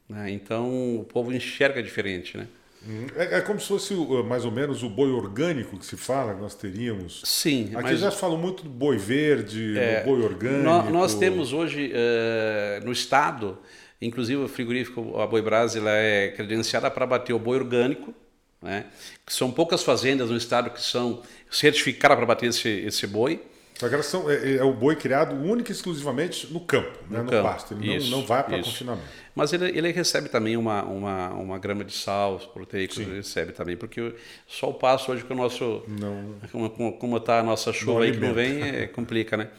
Né? 0.09 0.31
Então 0.31 0.99
o 0.99 1.05
povo 1.05 1.33
enxerga 1.33 1.83
diferente, 1.83 2.37
né? 2.37 2.47
Uhum. 2.87 3.07
É, 3.17 3.39
é, 3.39 3.41
como 3.41 3.59
se 3.59 3.67
fosse 3.67 3.95
mais 4.25 4.45
ou 4.45 4.53
menos 4.53 4.85
o 4.85 4.89
boi 4.89 5.11
orgânico 5.11 5.77
que 5.77 5.85
se 5.85 5.97
fala, 5.97 6.35
nós 6.35 6.55
teríamos. 6.55 7.23
Sim. 7.25 7.71
Aqui 7.75 7.91
mas... 7.91 8.01
já 8.01 8.11
se 8.13 8.19
fala 8.19 8.37
muito 8.39 8.63
do 8.63 8.69
boi 8.69 8.97
verde, 8.97 9.77
é, 9.77 10.01
do 10.01 10.07
boi 10.07 10.23
orgânico. 10.23 10.63
Nós, 10.63 10.93
nós 10.93 11.15
temos 11.17 11.53
hoje 11.53 11.93
uh, 11.93 12.85
no 12.85 12.93
estado, 12.93 13.59
inclusive 14.01 14.41
o 14.41 14.49
frigorífico, 14.49 15.19
a 15.19 15.27
Boi 15.27 15.43
Brasil 15.43 15.83
é 15.89 16.29
credenciada 16.29 16.89
para 16.89 17.05
bater 17.07 17.33
o 17.33 17.39
boi 17.41 17.57
orgânico, 17.59 18.15
né? 18.63 18.87
que 19.25 19.33
são 19.33 19.51
poucas 19.51 19.83
fazendas 19.83 20.31
no 20.31 20.37
estado 20.37 20.71
que 20.71 20.81
são 20.81 21.23
certificadas 21.51 22.17
para 22.17 22.27
bater 22.27 22.49
esse, 22.51 22.69
esse 22.69 23.07
boi. 23.07 23.43
Agora 23.83 24.03
é, 24.33 24.57
é, 24.57 24.65
o 24.65 24.73
boi 24.73 24.97
criado 24.97 25.35
único 25.35 25.71
e 25.71 25.73
exclusivamente 25.73 26.51
no 26.51 26.61
campo, 26.61 26.99
no, 27.11 27.17
né, 27.19 27.23
no 27.23 27.31
campo. 27.31 27.47
pasto. 27.47 27.75
Ele 27.75 27.97
isso, 27.97 28.11
não, 28.11 28.21
não 28.21 28.27
vai 28.27 28.43
para 28.43 28.63
confinamento. 28.63 29.07
Mas 29.35 29.53
ele, 29.53 29.67
ele 29.77 29.93
recebe 29.93 30.31
também 30.31 30.57
uma, 30.57 30.83
uma, 30.85 31.29
uma 31.35 31.59
grama 31.59 31.85
de 31.85 31.93
sal 31.93 32.39
proteico, 32.55 32.99
ele 32.99 33.17
recebe 33.17 33.53
também, 33.53 33.77
porque 33.77 34.15
só 34.47 34.71
o 34.71 34.75
pasto 34.75 35.13
hoje 35.13 35.23
com 35.25 35.35
o 35.35 35.37
nosso. 35.37 35.83
Não, 35.87 36.93
como 36.93 37.19
está 37.19 37.41
a 37.41 37.43
nossa 37.43 37.71
chuva 37.71 38.05
aí 38.05 38.13
que 38.13 38.19
não 38.19 38.33
vem, 38.33 38.63
é, 38.63 38.87
complica, 38.87 39.37
né? 39.37 39.51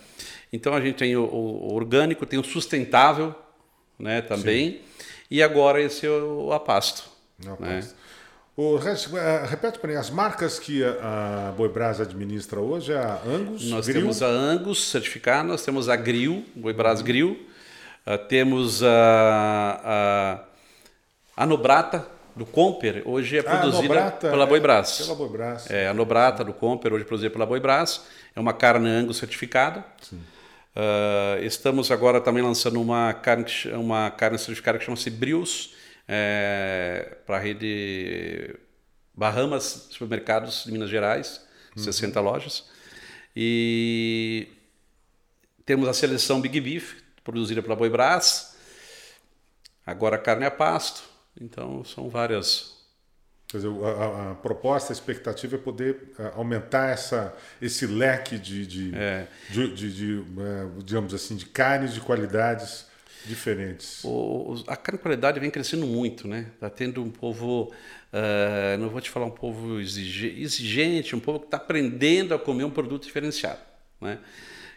Então 0.51 0.73
a 0.73 0.81
gente 0.81 0.95
tem 0.95 1.15
o, 1.15 1.23
o, 1.23 1.75
orgânico, 1.75 2.25
tem 2.25 2.39
o 2.39 2.43
sustentável 2.43 3.35
né, 3.99 4.21
também, 4.21 4.71
Sim. 4.71 4.79
e 5.29 5.43
agora 5.43 5.79
esse 5.79 6.07
é 6.07 6.09
o 6.09 6.51
a 6.51 6.59
pasto. 6.59 7.03
Não, 7.43 7.55
né? 7.59 7.75
pasto. 7.75 7.95
O, 8.59 8.79
eh, 8.79 9.45
repete 9.45 9.77
para 9.77 9.87
mim, 9.87 9.97
as 9.97 10.09
marcas 10.09 10.57
que 10.57 10.83
a 10.83 11.53
Boi 11.55 11.69
Brás 11.69 12.01
administra 12.01 12.59
hoje 12.59 12.91
é 12.91 12.97
a 12.97 13.21
Angus, 13.23 13.69
Nós 13.69 13.85
Grill. 13.85 14.01
temos 14.01 14.23
a 14.23 14.25
Angus 14.25 14.89
certificada, 14.89 15.43
nós 15.43 15.63
temos 15.63 15.87
a 15.87 15.95
Grill, 15.95 16.43
Boi 16.55 16.73
Brás 16.73 17.03
Grill, 17.03 17.39
uh, 18.07 18.17
temos 18.27 18.81
a, 18.81 20.41
a, 21.37 21.43
a 21.43 21.45
Nobrata, 21.45 22.07
do 22.35 22.47
Comper, 22.47 23.03
hoje 23.05 23.37
é 23.37 23.41
ah, 23.41 23.43
produzida 23.43 24.07
ah, 24.07 24.11
pela 24.11 24.47
Boi 24.47 24.59
Brás. 24.59 25.01
É, 25.01 25.03
pela 25.03 25.15
Boi 25.15 25.29
Brás. 25.29 25.69
É, 25.69 25.87
a 25.87 25.93
Nobrata 25.93 26.43
do 26.43 26.53
Comper, 26.53 26.93
hoje 26.93 27.03
é 27.03 27.07
produzida 27.07 27.29
pela 27.29 27.45
Boi 27.45 27.59
Brás, 27.59 28.05
é 28.35 28.39
uma 28.39 28.53
carne 28.53 28.89
Angus 28.89 29.17
certificada. 29.17 29.85
Uh, 30.11 31.43
estamos 31.43 31.91
agora 31.91 32.19
também 32.19 32.41
lançando 32.41 32.81
uma 32.81 33.13
carne, 33.13 33.45
uma 33.73 34.09
carne 34.09 34.39
certificada 34.39 34.79
que 34.79 34.85
chama-se 34.85 35.11
Brios, 35.11 35.76
é, 36.07 37.17
para 37.25 37.37
a 37.37 37.39
rede 37.39 38.55
Bahamas 39.13 39.87
Supermercados 39.91 40.63
de 40.65 40.71
Minas 40.71 40.89
Gerais, 40.89 41.41
uhum. 41.75 41.83
60 41.83 42.19
lojas. 42.21 42.69
E 43.35 44.47
temos 45.65 45.87
a 45.87 45.93
seleção 45.93 46.39
Big 46.39 46.59
Beef, 46.61 46.95
produzida 47.23 47.61
pela 47.61 47.75
Boi 47.75 47.89
Brás. 47.89 48.55
Agora 49.85 50.17
carne 50.17 50.45
a 50.45 50.51
pasto. 50.51 51.03
Então 51.39 51.83
são 51.83 52.09
várias. 52.09 52.75
Quer 53.47 53.57
dizer, 53.57 53.69
a, 53.83 54.31
a, 54.31 54.35
proposta, 54.35 54.91
a 54.91 54.95
expectativa 54.95 55.55
é 55.55 55.59
poder 55.59 56.11
é, 56.19 56.31
aumentar 56.35 56.89
essa, 56.89 57.33
esse 57.61 57.85
leque 57.85 58.37
de, 58.37 58.65
de, 58.65 58.95
é. 58.95 59.27
de, 59.49 59.73
de, 59.73 59.93
de, 59.93 60.41
é, 60.41 60.83
digamos 60.83 61.13
assim, 61.13 61.35
de 61.35 61.45
carnes 61.45 61.93
de 61.93 62.01
qualidades 62.01 62.86
diferentes. 63.27 64.03
O, 64.03 64.63
a 64.67 64.75
carne 64.75 64.99
qualidade 64.99 65.39
vem 65.39 65.49
crescendo 65.49 65.85
muito, 65.85 66.27
né? 66.27 66.47
Está 66.53 66.69
tendo 66.69 67.03
um 67.03 67.09
povo, 67.09 67.71
uh, 68.13 68.77
não 68.79 68.89
vou 68.89 69.01
te 69.01 69.09
falar 69.09 69.25
um 69.25 69.31
povo 69.31 69.79
exigente, 69.79 71.15
um 71.15 71.19
povo 71.19 71.39
que 71.39 71.45
está 71.45 71.57
aprendendo 71.57 72.33
a 72.33 72.39
comer 72.39 72.63
um 72.63 72.71
produto 72.71 73.03
diferenciado, 73.03 73.59
né? 74.01 74.19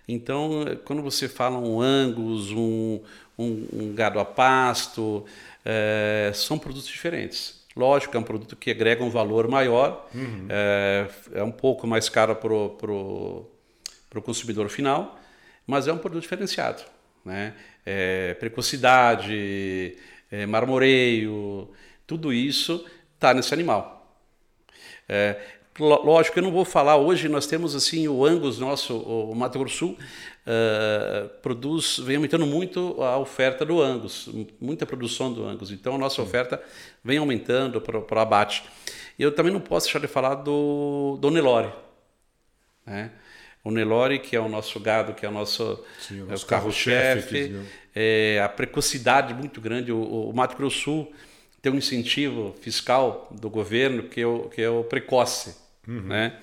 Então, 0.08 0.64
quando 0.84 1.02
você 1.02 1.28
fala 1.28 1.56
um 1.56 1.80
angus, 1.80 2.50
um, 2.50 3.00
um, 3.38 3.66
um 3.72 3.94
gado 3.94 4.18
a 4.18 4.24
pasto, 4.24 5.24
uh, 5.64 6.34
são 6.34 6.58
produtos 6.58 6.88
diferentes. 6.88 7.60
Lógico, 7.76 8.16
é 8.16 8.20
um 8.20 8.24
produto 8.24 8.56
que 8.56 8.70
agrega 8.70 9.04
um 9.04 9.10
valor 9.10 9.48
maior, 9.48 10.08
uhum. 10.12 10.46
é, 10.48 11.08
é, 11.34 11.42
um 11.42 11.52
pouco 11.52 11.86
mais 11.86 12.08
caro 12.08 12.34
para 12.34 12.52
o 12.52 14.22
consumidor 14.22 14.68
final, 14.68 15.18
mas 15.66 15.86
é 15.86 15.92
um 15.92 15.98
produto 15.98 16.22
diferenciado. 16.22 16.82
Né? 17.24 17.54
É, 17.84 18.34
precocidade, 18.34 19.96
é, 20.30 20.46
marmoreio, 20.46 21.70
tudo 22.06 22.32
isso 22.32 22.84
está 23.14 23.34
nesse 23.34 23.52
animal. 23.52 24.16
É, 25.08 25.36
lógico, 25.78 26.38
eu 26.38 26.42
não 26.42 26.52
vou 26.52 26.64
falar 26.64 26.96
hoje, 26.96 27.28
nós 27.28 27.46
temos 27.46 27.74
assim 27.74 28.06
o 28.08 28.24
Angus 28.24 28.58
nosso, 28.58 28.96
o 28.96 29.34
Mato 29.34 29.58
Grosso 29.58 29.76
Sul, 29.76 29.98
uh, 30.46 31.28
produz, 31.40 31.98
vem 31.98 32.16
aumentando 32.16 32.46
muito 32.46 33.02
a 33.02 33.18
oferta 33.18 33.64
do 33.64 33.80
Angus, 33.80 34.28
muita 34.60 34.86
produção 34.86 35.32
do 35.32 35.44
Angus. 35.44 35.70
Então 35.70 35.94
a 35.94 35.98
nossa 35.98 36.20
oferta 36.22 36.62
vem 37.02 37.18
aumentando 37.18 37.80
para 37.80 37.98
o 37.98 38.18
abate. 38.18 38.64
Eu 39.18 39.32
também 39.32 39.52
não 39.52 39.60
posso 39.60 39.86
deixar 39.86 40.00
de 40.00 40.06
falar 40.06 40.36
do, 40.36 41.18
do 41.20 41.30
Nelore. 41.30 41.72
Né? 42.86 43.10
O 43.62 43.70
Nelore, 43.70 44.18
que 44.18 44.34
é 44.34 44.40
o 44.40 44.48
nosso 44.48 44.80
gado, 44.80 45.14
que 45.14 45.26
é 45.26 45.28
o 45.28 45.32
nosso, 45.32 45.82
Sim, 46.00 46.26
é 46.28 46.34
o 46.34 46.40
carro-chefe, 46.40 47.60
é, 47.94 48.40
a 48.42 48.48
precocidade 48.48 49.34
muito 49.34 49.60
grande. 49.60 49.92
O, 49.92 50.30
o, 50.30 50.32
Mato 50.32 50.56
Grosso 50.56 50.78
Sul 50.78 51.12
tem 51.60 51.70
um 51.70 51.76
incentivo 51.76 52.54
fiscal 52.60 53.28
do 53.30 53.50
governo 53.50 54.04
que 54.04 54.20
é 54.20 54.26
o, 54.26 54.48
que 54.48 54.62
é 54.62 54.70
o 54.70 54.84
precoce. 54.84 55.56
Uhum, 55.86 56.02
né? 56.02 56.38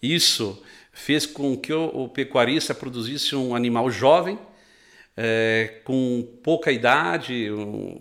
Isso 0.00 0.62
fez 0.92 1.26
com 1.26 1.56
que 1.56 1.72
o, 1.72 2.04
o, 2.04 2.08
pecuarista 2.08 2.74
produzisse 2.74 3.34
um 3.34 3.54
animal 3.56 3.90
jovem, 3.90 4.38
é, 5.16 5.80
com 5.84 6.26
pouca 6.42 6.70
idade, 6.70 7.50
um, 7.50 8.00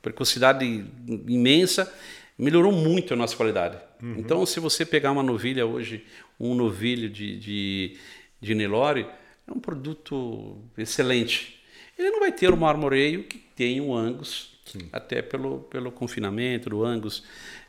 precocidade 0.00 0.84
imensa, 1.26 1.92
melhorou 2.38 2.72
muito 2.72 3.14
a 3.14 3.16
nossa 3.16 3.36
qualidade. 3.36 3.76
Uhum. 4.02 4.16
Então, 4.18 4.44
se 4.44 4.58
você 4.58 4.84
pegar 4.84 5.12
uma 5.12 5.22
novilha 5.22 5.64
hoje, 5.64 6.04
um 6.38 6.54
novilho 6.54 7.08
de, 7.08 7.38
de, 7.38 7.96
de 8.40 8.54
Nelore, 8.54 9.06
é 9.46 9.52
um 9.52 9.60
produto 9.60 10.58
excelente. 10.76 11.62
Ele 11.96 12.10
não 12.10 12.20
vai 12.20 12.32
ter 12.32 12.52
o 12.52 12.56
marmoreio 12.56 13.22
que 13.24 13.38
tem 13.38 13.80
o 13.80 13.94
Angus, 13.94 14.58
Sim. 14.64 14.88
até 14.92 15.22
pelo, 15.22 15.60
pelo 15.60 15.92
confinamento 15.92 16.68
do 16.70 16.84
Angus, 16.84 17.22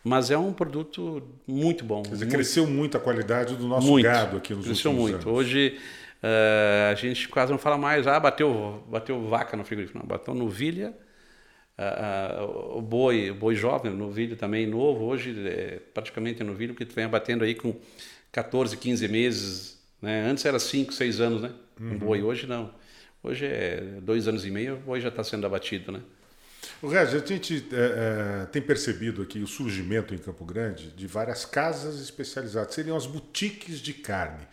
mas 0.04 0.32
é 0.32 0.38
um 0.38 0.52
produto 0.52 1.22
muito 1.48 1.86
bom. 1.86 2.02
Quer 2.02 2.10
dizer, 2.10 2.26
muito, 2.26 2.36
cresceu 2.36 2.68
muito 2.68 2.98
a 2.98 3.00
qualidade 3.00 3.56
do 3.56 3.68
nosso 3.68 3.88
muito, 3.88 4.04
gado 4.04 4.38
aqui 4.38 4.54
nos 4.54 4.66
cresceu 4.66 4.92
últimos 4.92 5.12
muito. 5.12 5.30
anos. 5.30 5.40
Hoje 5.40 5.78
uh, 6.24 6.92
a 6.92 6.96
gente 6.96 7.28
quase 7.30 7.52
não 7.52 7.60
fala 7.60 7.78
mais, 7.78 8.08
ah, 8.08 8.20
bateu, 8.20 8.84
bateu 8.90 9.22
vaca 9.28 9.56
no 9.56 9.64
frigorífico. 9.64 10.00
Não, 10.00 10.06
bateu 10.06 10.34
novilha, 10.34 10.98
uh, 11.78 12.44
uh, 12.44 12.78
o 12.78 12.82
boi, 12.82 13.32
o 13.32 13.36
boi 13.36 13.56
jovem, 13.56 13.94
novilho 13.94 14.36
também 14.36 14.66
novo, 14.68 15.06
hoje 15.06 15.36
é 15.48 15.80
praticamente 15.94 16.44
novilho 16.44 16.76
que 16.76 16.86
vem 16.86 17.08
batendo 17.08 17.44
aí 17.44 17.56
com 17.56 17.76
14, 18.32 18.78
15 18.78 19.08
meses, 19.08 19.80
né? 20.02 20.26
Antes 20.28 20.46
era 20.46 20.60
5, 20.60 20.94
6 20.94 21.20
anos, 21.20 21.42
né? 21.42 21.52
Um 21.80 21.90
uhum. 21.90 21.98
boi, 21.98 22.22
hoje 22.22 22.48
não. 22.48 22.74
Hoje 23.22 23.46
é 23.46 24.00
dois 24.02 24.28
anos 24.28 24.46
e 24.46 24.52
meio, 24.52 24.76
o 24.76 24.80
boi 24.80 25.00
já 25.00 25.08
está 25.08 25.24
sendo 25.24 25.46
abatido, 25.46 25.92
né? 25.92 26.02
O 26.82 26.88
Regis, 26.88 27.22
a 27.22 27.26
gente 27.26 27.66
é, 27.72 28.42
é, 28.42 28.46
tem 28.48 28.62
percebido 28.62 29.22
aqui 29.22 29.40
o 29.40 29.48
surgimento 29.48 30.14
em 30.14 30.18
Campo 30.18 30.44
Grande 30.44 30.92
de 30.92 31.08
várias 31.08 31.46
casas 31.46 32.02
especializadas, 32.02 32.74
seriam 32.74 32.98
as 32.98 33.06
boutiques 33.06 33.80
de 33.80 33.94
carne, 33.94 34.46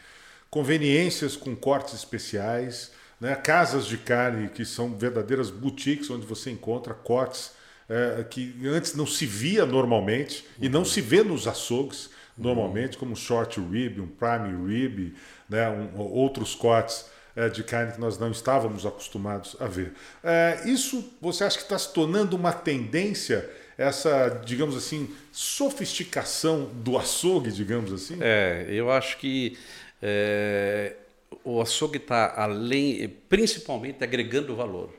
conveniências 0.48 1.36
com 1.36 1.54
cortes 1.56 1.94
especiais, 1.94 2.92
né? 3.20 3.34
casas 3.34 3.86
de 3.86 3.98
carne 3.98 4.48
que 4.48 4.64
são 4.64 4.96
verdadeiras 4.96 5.50
boutiques 5.50 6.10
onde 6.10 6.26
você 6.26 6.50
encontra 6.50 6.94
cortes 6.94 7.52
é, 7.88 8.24
que 8.24 8.54
antes 8.66 8.94
não 8.94 9.06
se 9.06 9.26
via 9.26 9.66
normalmente 9.66 10.46
uhum. 10.58 10.64
e 10.64 10.68
não 10.68 10.84
se 10.84 11.00
vê 11.00 11.22
nos 11.24 11.46
açougues 11.46 12.10
normalmente, 12.40 12.96
como 12.96 13.14
short 13.14 13.60
rib, 13.60 14.00
um 14.00 14.06
prime 14.06 14.66
rib, 14.66 15.14
né, 15.48 15.68
um, 15.68 16.00
outros 16.00 16.54
cortes 16.54 17.04
é, 17.36 17.48
de 17.48 17.62
carne 17.62 17.92
que 17.92 18.00
nós 18.00 18.18
não 18.18 18.30
estávamos 18.30 18.86
acostumados 18.86 19.56
a 19.60 19.66
ver. 19.66 19.92
É, 20.24 20.62
isso 20.64 21.12
você 21.20 21.44
acha 21.44 21.58
que 21.58 21.64
está 21.64 21.78
se 21.78 21.92
tornando 21.92 22.34
uma 22.34 22.52
tendência, 22.52 23.48
essa, 23.76 24.40
digamos 24.44 24.76
assim, 24.76 25.10
sofisticação 25.30 26.70
do 26.74 26.96
açougue, 26.96 27.52
digamos 27.52 27.92
assim? 27.92 28.18
É, 28.20 28.66
eu 28.68 28.90
acho 28.90 29.18
que 29.18 29.58
é, 30.02 30.94
o 31.44 31.60
açougue 31.60 31.98
está 31.98 32.34
além, 32.36 33.08
principalmente 33.28 34.02
agregando 34.02 34.54
valor, 34.54 34.90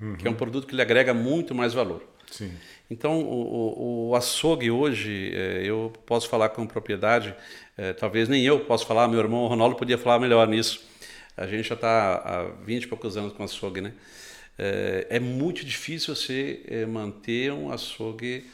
uhum. 0.00 0.16
que 0.16 0.26
é 0.26 0.30
um 0.30 0.34
produto 0.34 0.66
que 0.66 0.74
lhe 0.74 0.82
agrega 0.82 1.14
muito 1.14 1.54
mais 1.54 1.72
valor. 1.72 2.02
Sim. 2.30 2.52
Então, 2.90 3.20
o, 3.20 4.08
o, 4.08 4.14
açougue 4.14 4.70
hoje, 4.70 5.32
é, 5.34 5.62
eu 5.64 5.92
posso 6.04 6.28
falar 6.28 6.50
com 6.50 6.66
propriedade, 6.66 7.34
é, 7.76 7.92
talvez 7.92 8.28
nem 8.28 8.44
eu 8.44 8.60
posso 8.60 8.86
falar, 8.86 9.08
meu 9.08 9.18
irmão 9.18 9.46
Ronaldo 9.46 9.76
podia 9.76 9.98
falar 9.98 10.18
melhor 10.18 10.46
nisso. 10.46 10.84
A 11.36 11.46
gente 11.46 11.68
já 11.68 11.74
está 11.74 12.16
há 12.16 12.42
20 12.64 12.84
e 12.84 12.86
poucos 12.86 13.16
anos 13.16 13.32
com 13.32 13.42
açougue, 13.42 13.80
né? 13.80 13.92
É, 14.58 15.06
é 15.10 15.20
muito 15.20 15.64
difícil 15.64 16.14
você 16.14 16.86
manter 16.88 17.52
um 17.52 17.70
açougue 17.70 18.46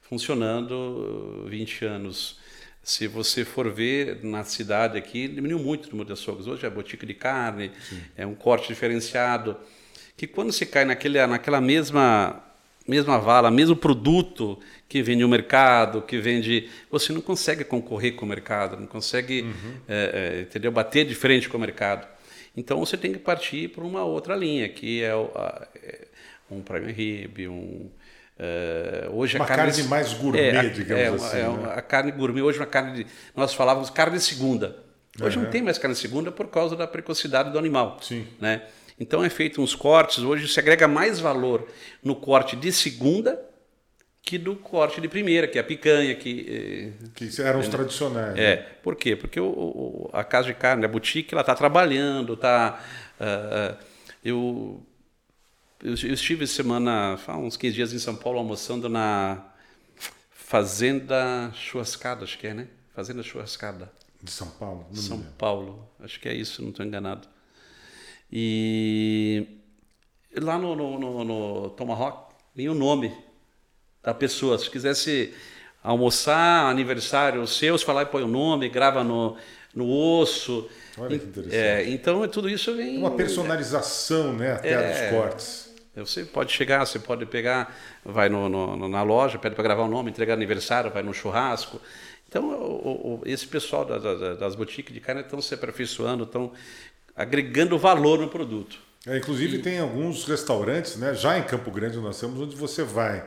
funcionando 0.00 1.46
20 1.48 1.84
anos. 1.84 2.39
Se 2.82 3.06
você 3.06 3.44
for 3.44 3.70
ver 3.70 4.20
na 4.24 4.42
cidade 4.42 4.96
aqui, 4.96 5.28
diminuiu 5.28 5.58
muito 5.58 5.86
o 5.86 5.90
número 5.90 6.06
de 6.06 6.12
açougues. 6.14 6.46
Hoje 6.46 6.66
é 6.66 6.70
botica 6.70 7.06
de 7.06 7.14
carne, 7.14 7.70
Sim. 7.88 8.00
é 8.16 8.26
um 8.26 8.34
corte 8.34 8.68
diferenciado. 8.68 9.56
Que 10.16 10.26
quando 10.26 10.52
você 10.52 10.66
cai 10.66 10.84
naquele, 10.84 11.24
naquela 11.26 11.60
mesma 11.60 12.42
mesma 12.88 13.18
vala, 13.18 13.50
mesmo 13.50 13.76
produto 13.76 14.58
que 14.88 15.02
vende 15.02 15.22
no 15.22 15.28
mercado, 15.28 16.02
que 16.02 16.18
vende. 16.18 16.68
Você 16.90 17.12
não 17.12 17.20
consegue 17.20 17.62
concorrer 17.64 18.14
com 18.14 18.24
o 18.24 18.28
mercado, 18.28 18.76
não 18.76 18.86
consegue 18.86 19.42
uhum. 19.42 19.74
é, 19.88 20.38
é, 20.38 20.40
entendeu? 20.42 20.72
bater 20.72 21.06
de 21.06 21.14
frente 21.14 21.48
com 21.48 21.56
o 21.56 21.60
mercado. 21.60 22.06
Então 22.56 22.80
você 22.80 22.96
tem 22.96 23.12
que 23.12 23.18
partir 23.18 23.68
para 23.68 23.84
uma 23.84 24.04
outra 24.04 24.34
linha, 24.34 24.68
que 24.68 25.02
é, 25.02 25.14
o, 25.14 25.30
a, 25.34 25.68
é 25.82 26.06
um 26.50 26.60
prime 26.62 26.92
rib, 26.92 27.48
um. 27.48 27.88
É, 28.42 29.06
hoje 29.12 29.36
uma 29.36 29.44
a 29.44 29.48
carne, 29.48 29.70
carne 29.70 29.82
mais 29.88 30.14
gourmet, 30.14 30.48
é, 30.56 30.68
digamos 30.70 31.22
é, 31.22 31.26
assim. 31.26 31.36
É, 31.36 31.48
né? 31.66 31.72
A 31.76 31.82
carne 31.82 32.10
gourmet, 32.10 32.40
hoje 32.40 32.58
uma 32.58 32.64
carne 32.66 33.04
de. 33.04 33.06
Nós 33.36 33.52
falávamos 33.52 33.90
carne 33.90 34.16
de 34.16 34.24
segunda. 34.24 34.76
Hoje 35.20 35.36
Uhum. 35.36 35.44
não 35.44 35.50
tem 35.50 35.60
mais 35.60 35.76
carne 35.76 35.94
de 35.94 36.00
segunda 36.00 36.32
por 36.32 36.46
causa 36.48 36.74
da 36.74 36.86
precocidade 36.86 37.50
do 37.52 37.58
animal. 37.58 37.98
Sim. 38.00 38.26
Né? 38.40 38.62
Então 38.98 39.22
é 39.22 39.28
feito 39.28 39.60
uns 39.60 39.74
cortes, 39.74 40.20
hoje 40.24 40.48
se 40.48 40.58
agrega 40.58 40.88
mais 40.88 41.20
valor 41.20 41.68
no 42.02 42.16
corte 42.16 42.56
de 42.56 42.72
segunda 42.72 43.38
que 44.22 44.38
do 44.38 44.54
corte 44.56 45.00
de 45.00 45.08
primeira, 45.08 45.46
que 45.48 45.58
é 45.58 45.60
a 45.60 45.64
picanha, 45.64 46.14
que 46.14 46.92
eh, 47.02 47.06
Que 47.14 47.42
eram 47.42 47.60
os 47.60 47.68
tradicionais. 47.68 48.34
né? 48.36 48.42
é, 48.42 48.56
por 48.82 48.94
quê? 48.96 49.16
Porque 49.16 49.40
o, 49.40 49.46
o- 49.46 50.10
a 50.12 50.22
casa 50.24 50.46
de 50.48 50.54
carne, 50.54 50.84
a 50.84 50.88
boutique, 50.88 51.34
ela 51.34 51.40
está 51.40 51.54
trabalhando, 51.54 52.36
tá. 52.36 52.80
ah, 53.18 53.74
ah, 53.78 53.84
eu, 54.24 54.80
eu, 55.82 55.90
eu 55.90 56.14
estive 56.14 56.46
semana, 56.46 57.18
há 57.26 57.36
uns 57.36 57.56
15 57.56 57.74
dias 57.74 57.92
em 57.92 57.98
São 57.98 58.14
Paulo 58.14 58.38
almoçando 58.38 58.88
na 58.88 59.44
Fazenda 60.30 61.50
Churrascada, 61.54 62.24
acho 62.24 62.38
que 62.38 62.46
é, 62.46 62.54
né? 62.54 62.68
Fazenda 62.94 63.22
Churrascada, 63.22 63.90
De 64.22 64.30
São 64.30 64.48
Paulo. 64.48 64.86
Não 64.90 65.00
São. 65.00 65.22
Paulo, 65.38 65.88
acho 66.00 66.18
que 66.20 66.28
é 66.28 66.34
isso, 66.34 66.62
não 66.62 66.70
estou 66.70 66.84
enganado. 66.84 67.28
E 68.32 69.46
lá 70.36 70.58
no, 70.58 70.76
no, 70.76 70.98
no, 70.98 71.24
no 71.24 71.70
Tomahawk 71.70 72.34
vinha 72.54 72.70
o 72.70 72.74
nome 72.74 73.12
da 74.02 74.12
pessoa. 74.14 74.58
Se 74.58 74.70
quisesse 74.70 75.32
almoçar, 75.82 76.68
aniversário 76.70 77.46
seu, 77.46 77.78
você 77.78 77.90
lá 77.92 78.02
e 78.02 78.06
põe 78.06 78.22
o 78.22 78.28
nome, 78.28 78.68
grava 78.68 79.02
no, 79.02 79.36
no 79.74 79.88
osso. 79.88 80.68
Olha 80.98 81.18
que 81.18 81.24
interessante. 81.26 81.56
É, 81.56 81.88
então 81.90 82.26
tudo 82.28 82.48
isso 82.48 82.74
vem. 82.76 82.98
Uma 82.98 83.12
personalização, 83.12 84.32
né? 84.32 84.52
Até 84.52 84.72
É. 84.72 85.10
dos 85.10 85.16
cortes. 85.16 85.69
Você 85.96 86.24
pode 86.24 86.52
chegar, 86.52 86.86
você 86.86 86.98
pode 86.98 87.26
pegar, 87.26 87.76
vai 88.04 88.28
no, 88.28 88.48
no- 88.48 88.88
na 88.88 89.02
loja, 89.02 89.38
pede 89.38 89.54
para 89.54 89.64
gravar 89.64 89.82
o 89.82 89.88
nome, 89.88 90.10
entregar 90.10 90.34
aniversário, 90.34 90.90
vai 90.90 91.02
no 91.02 91.12
churrasco. 91.12 91.80
Então, 92.28 92.48
o- 92.50 93.20
o- 93.20 93.22
esse 93.26 93.46
pessoal 93.46 93.84
da- 93.84 93.98
da- 93.98 94.34
das 94.34 94.54
boutiques 94.54 94.94
de 94.94 95.00
carne 95.00 95.20
estão 95.22 95.42
se 95.42 95.52
aperfeiçoando, 95.52 96.22
estão 96.24 96.52
agregando 97.16 97.76
valor 97.76 98.18
no 98.20 98.28
produto. 98.28 98.78
É, 99.06 99.16
inclusive 99.16 99.58
tem 99.58 99.78
alguns 99.80 100.24
restaurantes, 100.24 100.96
né? 100.96 101.14
Já 101.14 101.38
em 101.38 101.42
Campo 101.42 101.70
Grande 101.70 101.96
nós 101.98 102.20
temos 102.20 102.40
onde 102.40 102.54
você 102.54 102.82
vai 102.84 103.24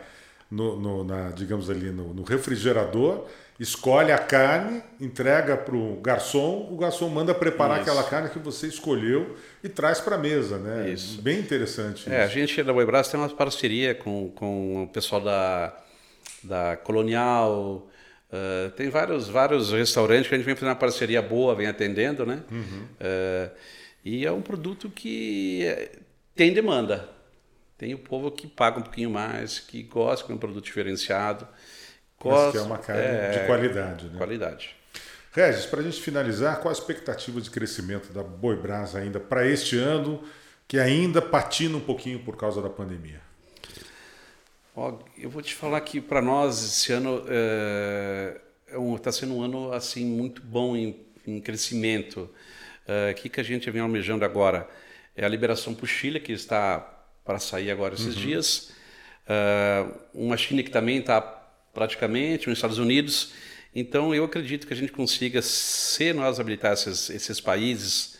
no, 0.49 0.80
no- 0.80 1.04
na, 1.04 1.32
digamos 1.32 1.69
ali 1.69 1.89
no, 1.91 2.13
no 2.13 2.23
refrigerador, 2.23 3.26
escolhe 3.59 4.11
a 4.11 4.17
carne, 4.17 4.83
entrega 4.99 5.55
para 5.55 5.75
o 5.75 5.99
garçom, 6.01 6.69
o 6.71 6.77
garçom 6.77 7.07
manda 7.09 7.33
preparar 7.33 7.81
Isso. 7.81 7.89
aquela 7.89 8.03
carne 8.03 8.29
que 8.29 8.39
você 8.39 8.67
escolheu 8.67 9.37
e 9.63 9.69
traz 9.69 10.01
para 10.01 10.15
a 10.15 10.19
mesa, 10.19 10.57
né? 10.57 10.89
Isso. 10.89 11.21
Bem 11.21 11.39
interessante. 11.39 12.11
É, 12.11 12.23
a 12.23 12.25
isso. 12.25 12.33
gente 12.33 12.63
da 12.63 12.73
Boibras 12.73 13.07
tem 13.07 13.19
uma 13.19 13.29
parceria 13.29 13.93
com, 13.93 14.29
com 14.31 14.83
o 14.83 14.87
pessoal 14.87 15.21
da, 15.21 15.77
da 16.43 16.77
Colonial, 16.77 17.87
eh, 18.33 18.71
tem 18.75 18.89
vários, 18.89 19.29
vários 19.29 19.71
restaurantes 19.71 20.27
que 20.27 20.33
a 20.33 20.37
gente 20.37 20.45
vem 20.45 20.55
fazendo 20.55 20.69
uma 20.69 20.75
parceria 20.75 21.21
boa, 21.21 21.53
vem 21.53 21.67
atendendo, 21.67 22.25
né? 22.25 22.41
Eh, 22.99 23.49
e 24.03 24.25
é 24.25 24.31
um 24.31 24.41
produto 24.41 24.89
que 24.89 25.63
eh, 25.63 25.99
tem 26.35 26.51
demanda. 26.51 27.07
Tem 27.77 27.93
o 27.93 27.99
povo 27.99 28.31
que 28.31 28.47
paga 28.47 28.79
um 28.79 28.81
pouquinho 28.81 29.11
mais, 29.11 29.59
que 29.59 29.83
gosta 29.83 30.25
de 30.25 30.33
um 30.33 30.37
produto 30.37 30.65
diferenciado. 30.65 31.47
Mas 32.31 32.51
que 32.51 32.57
é 32.57 32.62
uma 32.62 32.77
carne 32.77 33.01
é, 33.01 33.31
de 33.31 33.45
qualidade, 33.47 34.07
né? 34.07 34.17
qualidade. 34.17 34.75
Regis, 35.31 35.65
para 35.65 35.79
a 35.79 35.83
gente 35.83 35.99
finalizar, 35.99 36.57
qual 36.59 36.69
a 36.69 36.73
expectativa 36.73 37.41
de 37.41 37.49
crescimento 37.49 38.13
da 38.13 38.21
Boi 38.21 38.55
Brasa 38.55 38.99
ainda 38.99 39.19
para 39.19 39.47
este 39.47 39.77
ano, 39.77 40.23
que 40.67 40.77
ainda 40.77 41.21
patina 41.21 41.75
um 41.75 41.81
pouquinho 41.81 42.19
por 42.19 42.38
causa 42.38 42.62
da 42.62 42.69
pandemia? 42.69 43.19
Ó, 44.75 44.99
eu 45.17 45.29
vou 45.29 45.41
te 45.41 45.53
falar 45.53 45.81
que 45.81 45.99
para 45.99 46.21
nós 46.21 46.63
esse 46.63 46.91
ano 46.93 47.23
está 48.95 49.12
sendo 49.12 49.36
um 49.36 49.41
ano 49.43 49.71
assim 49.71 50.05
muito 50.05 50.41
bom 50.41 50.75
em, 50.75 51.03
em 51.25 51.39
crescimento. 51.39 52.29
Eh, 52.88 53.12
O 53.12 53.15
que, 53.15 53.29
que 53.29 53.39
a 53.39 53.43
gente 53.43 53.69
vem 53.69 53.81
almejando 53.81 54.25
agora? 54.25 54.67
É 55.15 55.25
a 55.25 55.29
liberação 55.29 55.73
para 55.75 55.83
o 55.86 55.88
Chile, 55.88 56.19
que 56.19 56.31
está 56.31 56.79
para 57.23 57.39
sair 57.39 57.71
agora 57.71 57.93
esses 57.93 58.15
dias. 58.15 58.71
Eh, 59.27 59.86
uma 60.13 60.38
China 60.38 60.63
que 60.63 60.71
também 60.71 60.97
está 60.97 61.21
praticamente, 61.73 62.47
nos 62.47 62.57
Estados 62.57 62.77
Unidos. 62.77 63.33
Então 63.75 64.13
eu 64.13 64.23
acredito 64.23 64.67
que 64.67 64.73
a 64.73 64.75
gente 64.75 64.91
consiga, 64.91 65.41
se 65.41 66.13
nós 66.13 66.39
habilitar 66.39 66.73
esses, 66.73 67.09
esses 67.09 67.41
países, 67.41 68.19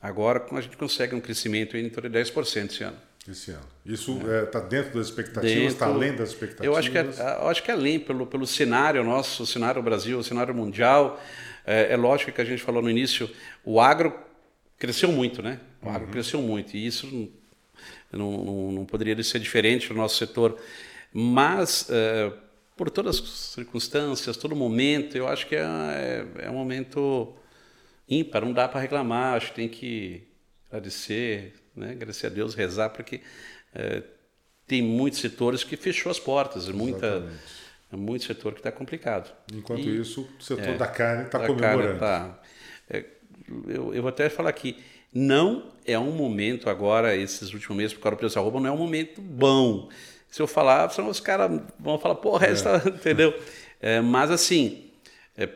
agora 0.00 0.44
a 0.50 0.60
gente 0.60 0.76
consegue 0.76 1.14
um 1.14 1.20
crescimento 1.20 1.76
em 1.76 1.88
torno 1.90 2.08
de 2.08 2.18
10% 2.18 2.66
esse 2.70 2.84
ano. 2.84 2.96
Esse 3.28 3.50
ano. 3.52 3.62
Isso 3.86 4.18
está 4.44 4.58
dentro 4.60 4.98
das 4.98 5.06
expectativas, 5.08 5.72
está 5.72 5.86
além 5.86 6.14
das 6.14 6.30
expectativas? 6.30 6.66
Eu 6.66 6.76
acho 6.76 6.90
que, 6.90 6.98
é, 6.98 7.02
eu 7.40 7.48
acho 7.48 7.62
que 7.62 7.70
além, 7.70 7.98
pelo, 8.00 8.26
pelo 8.26 8.46
cenário 8.46 9.02
nosso, 9.04 9.44
o 9.44 9.46
cenário 9.46 9.80
Brasil, 9.82 10.18
o 10.18 10.24
cenário 10.24 10.52
mundial, 10.54 11.20
é, 11.64 11.92
é 11.92 11.96
lógico 11.96 12.32
que 12.32 12.40
a 12.40 12.44
gente 12.44 12.62
falou 12.62 12.82
no 12.82 12.90
início, 12.90 13.30
o 13.64 13.80
agro 13.80 14.12
cresceu 14.76 15.12
muito, 15.12 15.40
né? 15.40 15.60
O 15.80 15.88
agro 15.88 16.08
cresceu 16.08 16.42
muito, 16.42 16.76
e 16.76 16.84
isso 16.84 17.06
não, 17.06 17.28
não, 18.12 18.44
não- 18.44 18.72
não 18.72 18.84
poderia 18.86 19.20
ser 19.22 19.38
diferente 19.38 19.88
no 19.90 19.96
nosso 19.96 20.16
setor. 20.16 20.58
Mas, 21.12 21.86
é, 21.90 22.32
por 22.76 22.90
todas 22.90 23.18
as 23.18 23.28
circunstâncias, 23.28 24.36
todo 24.36 24.56
momento, 24.56 25.16
eu 25.16 25.28
acho 25.28 25.46
que 25.46 25.54
é, 25.54 25.60
é, 25.60 26.46
é 26.46 26.50
um 26.50 26.54
momento 26.54 27.34
ímpar, 28.08 28.44
não 28.44 28.52
dá 28.52 28.68
para 28.68 28.80
reclamar, 28.80 29.36
acho 29.36 29.48
que 29.48 29.54
tem 29.54 29.68
que 29.68 30.22
agradecer, 30.68 31.54
né? 31.76 31.92
agradecer 31.92 32.26
a 32.26 32.30
Deus, 32.30 32.54
rezar, 32.54 32.90
porque 32.90 33.20
eh, 33.74 34.02
tem 34.66 34.82
muitos 34.82 35.20
setores 35.20 35.62
que 35.64 35.76
fechou 35.76 36.10
as 36.10 36.18
portas, 36.18 36.68
muita, 36.68 37.06
Exatamente. 37.06 37.42
é 37.92 37.96
muito 37.96 38.24
setor 38.24 38.52
que 38.54 38.60
está 38.60 38.72
complicado. 38.72 39.32
Enquanto 39.52 39.80
E- 39.80 40.00
isso, 40.00 40.28
o 40.38 40.42
setor 40.42 40.76
da 40.76 40.86
carne 40.86 41.24
está 41.24 41.46
comemorando. 41.46 41.98
carne 41.98 41.98
tá- 41.98 42.42
é, 42.90 43.04
eu, 43.68 43.94
eu 43.94 44.02
vou 44.02 44.08
até 44.08 44.28
falar 44.28 44.50
aqui, 44.50 44.76
não 45.12 45.72
é 45.84 45.98
um 45.98 46.12
momento 46.12 46.70
agora, 46.70 47.14
esses 47.14 47.52
últimos 47.52 47.76
meses, 47.76 47.92
por 47.94 48.00
causa 48.00 48.16
do 48.16 48.18
preço 48.18 48.34
da 48.36 48.40
roupa, 48.40 48.60
não 48.60 48.68
é 48.68 48.72
um 48.72 48.78
momento 48.78 49.20
bom. 49.20 49.90
Se 50.32 50.40
eu 50.40 50.46
falar, 50.46 50.90
senão 50.90 51.10
os 51.10 51.20
caras 51.20 51.60
vão 51.78 51.98
falar, 51.98 52.14
porra, 52.14 52.46
essa, 52.46 52.82
entendeu? 52.88 53.38
É, 53.78 54.00
mas 54.00 54.30
assim, 54.30 54.90
é, 55.36 55.46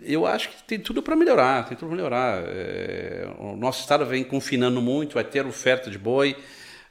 eu 0.00 0.24
acho 0.24 0.48
que 0.48 0.62
tem 0.62 0.78
tudo 0.78 1.02
para 1.02 1.16
melhorar, 1.16 1.66
tem 1.66 1.76
tudo 1.76 1.88
para 1.88 1.96
melhorar. 1.96 2.44
É, 2.46 3.28
o 3.40 3.56
nosso 3.56 3.80
estado 3.80 4.06
vem 4.06 4.22
confinando 4.22 4.80
muito, 4.80 5.14
vai 5.14 5.24
ter 5.24 5.44
oferta 5.44 5.90
de 5.90 5.98
boi, 5.98 6.36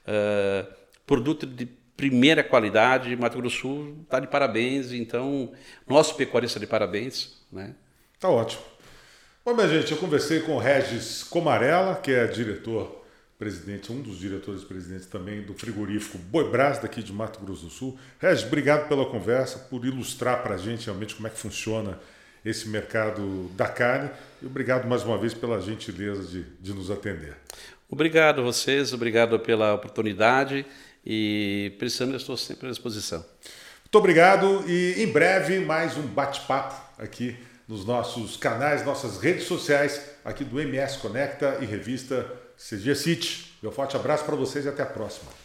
é, 0.06 0.66
produto 1.08 1.46
de 1.46 1.66
primeira 1.96 2.44
qualidade, 2.44 3.16
Mato 3.16 3.38
Grosso 3.38 3.56
do 3.56 3.62
Sul 3.62 3.98
está 4.04 4.20
de 4.20 4.28
parabéns, 4.28 4.92
então, 4.92 5.54
nosso 5.88 6.16
pecuarista 6.16 6.60
de 6.60 6.68
parabéns, 6.68 7.42
né? 7.50 7.76
Tá 8.20 8.28
ótimo. 8.28 8.62
Bom, 9.46 9.54
minha 9.54 9.70
gente, 9.70 9.94
eu 9.94 9.98
conversei 9.98 10.42
com 10.42 10.58
o 10.58 10.60
Regis 10.60 11.24
Comarella, 11.24 11.96
que 11.96 12.12
é 12.12 12.28
diretor 12.28 13.01
presidente, 13.42 13.92
um 13.92 14.00
dos 14.04 14.20
diretores 14.20 14.64
presidentes 14.64 15.08
também 15.08 15.42
do 15.42 15.56
frigorífico 15.56 16.16
Boi 16.20 16.48
Brás, 16.52 16.78
daqui 16.78 17.02
de 17.02 17.12
Mato 17.12 17.44
Grosso 17.44 17.66
do 17.66 17.72
Sul. 17.72 17.98
Regis, 18.20 18.46
obrigado 18.46 18.88
pela 18.88 19.04
conversa, 19.04 19.58
por 19.58 19.84
ilustrar 19.84 20.44
para 20.44 20.54
a 20.54 20.58
gente 20.60 20.86
realmente 20.86 21.16
como 21.16 21.26
é 21.26 21.32
que 21.32 21.40
funciona 21.40 21.98
esse 22.46 22.70
mercado 22.70 23.50
da 23.56 23.68
carne. 23.68 24.12
E 24.44 24.46
obrigado 24.46 24.88
mais 24.88 25.02
uma 25.02 25.18
vez 25.18 25.34
pela 25.34 25.60
gentileza 25.60 26.22
de, 26.22 26.44
de 26.60 26.72
nos 26.72 26.92
atender. 26.92 27.36
Obrigado 27.90 28.42
a 28.42 28.44
vocês, 28.44 28.94
obrigado 28.94 29.40
pela 29.40 29.74
oportunidade 29.74 30.64
e 31.04 31.74
precisando 31.80 32.12
eu 32.12 32.18
estou 32.18 32.38
sempre 32.38 32.68
à 32.68 32.70
disposição. 32.70 33.26
Muito 33.82 33.98
obrigado 33.98 34.64
e 34.68 35.02
em 35.02 35.12
breve 35.12 35.60
mais 35.62 35.98
um 35.98 36.04
bate-papo 36.04 36.80
aqui 37.02 37.36
nos 37.68 37.88
nossos 37.88 38.38
canais, 38.38 38.86
nossas 38.86 39.18
redes 39.18 39.46
sociais, 39.46 40.00
aqui 40.24 40.44
do 40.44 40.62
MS 40.62 41.00
Conecta 41.00 41.58
e 41.60 41.66
revista 41.66 42.41
CG 42.70 42.96
City. 42.96 43.58
Meu 43.62 43.72
forte 43.72 43.96
abraço 43.96 44.24
para 44.24 44.36
vocês 44.36 44.66
e 44.66 44.70
até 44.70 44.84
a 44.84 44.86
próxima. 44.86 45.41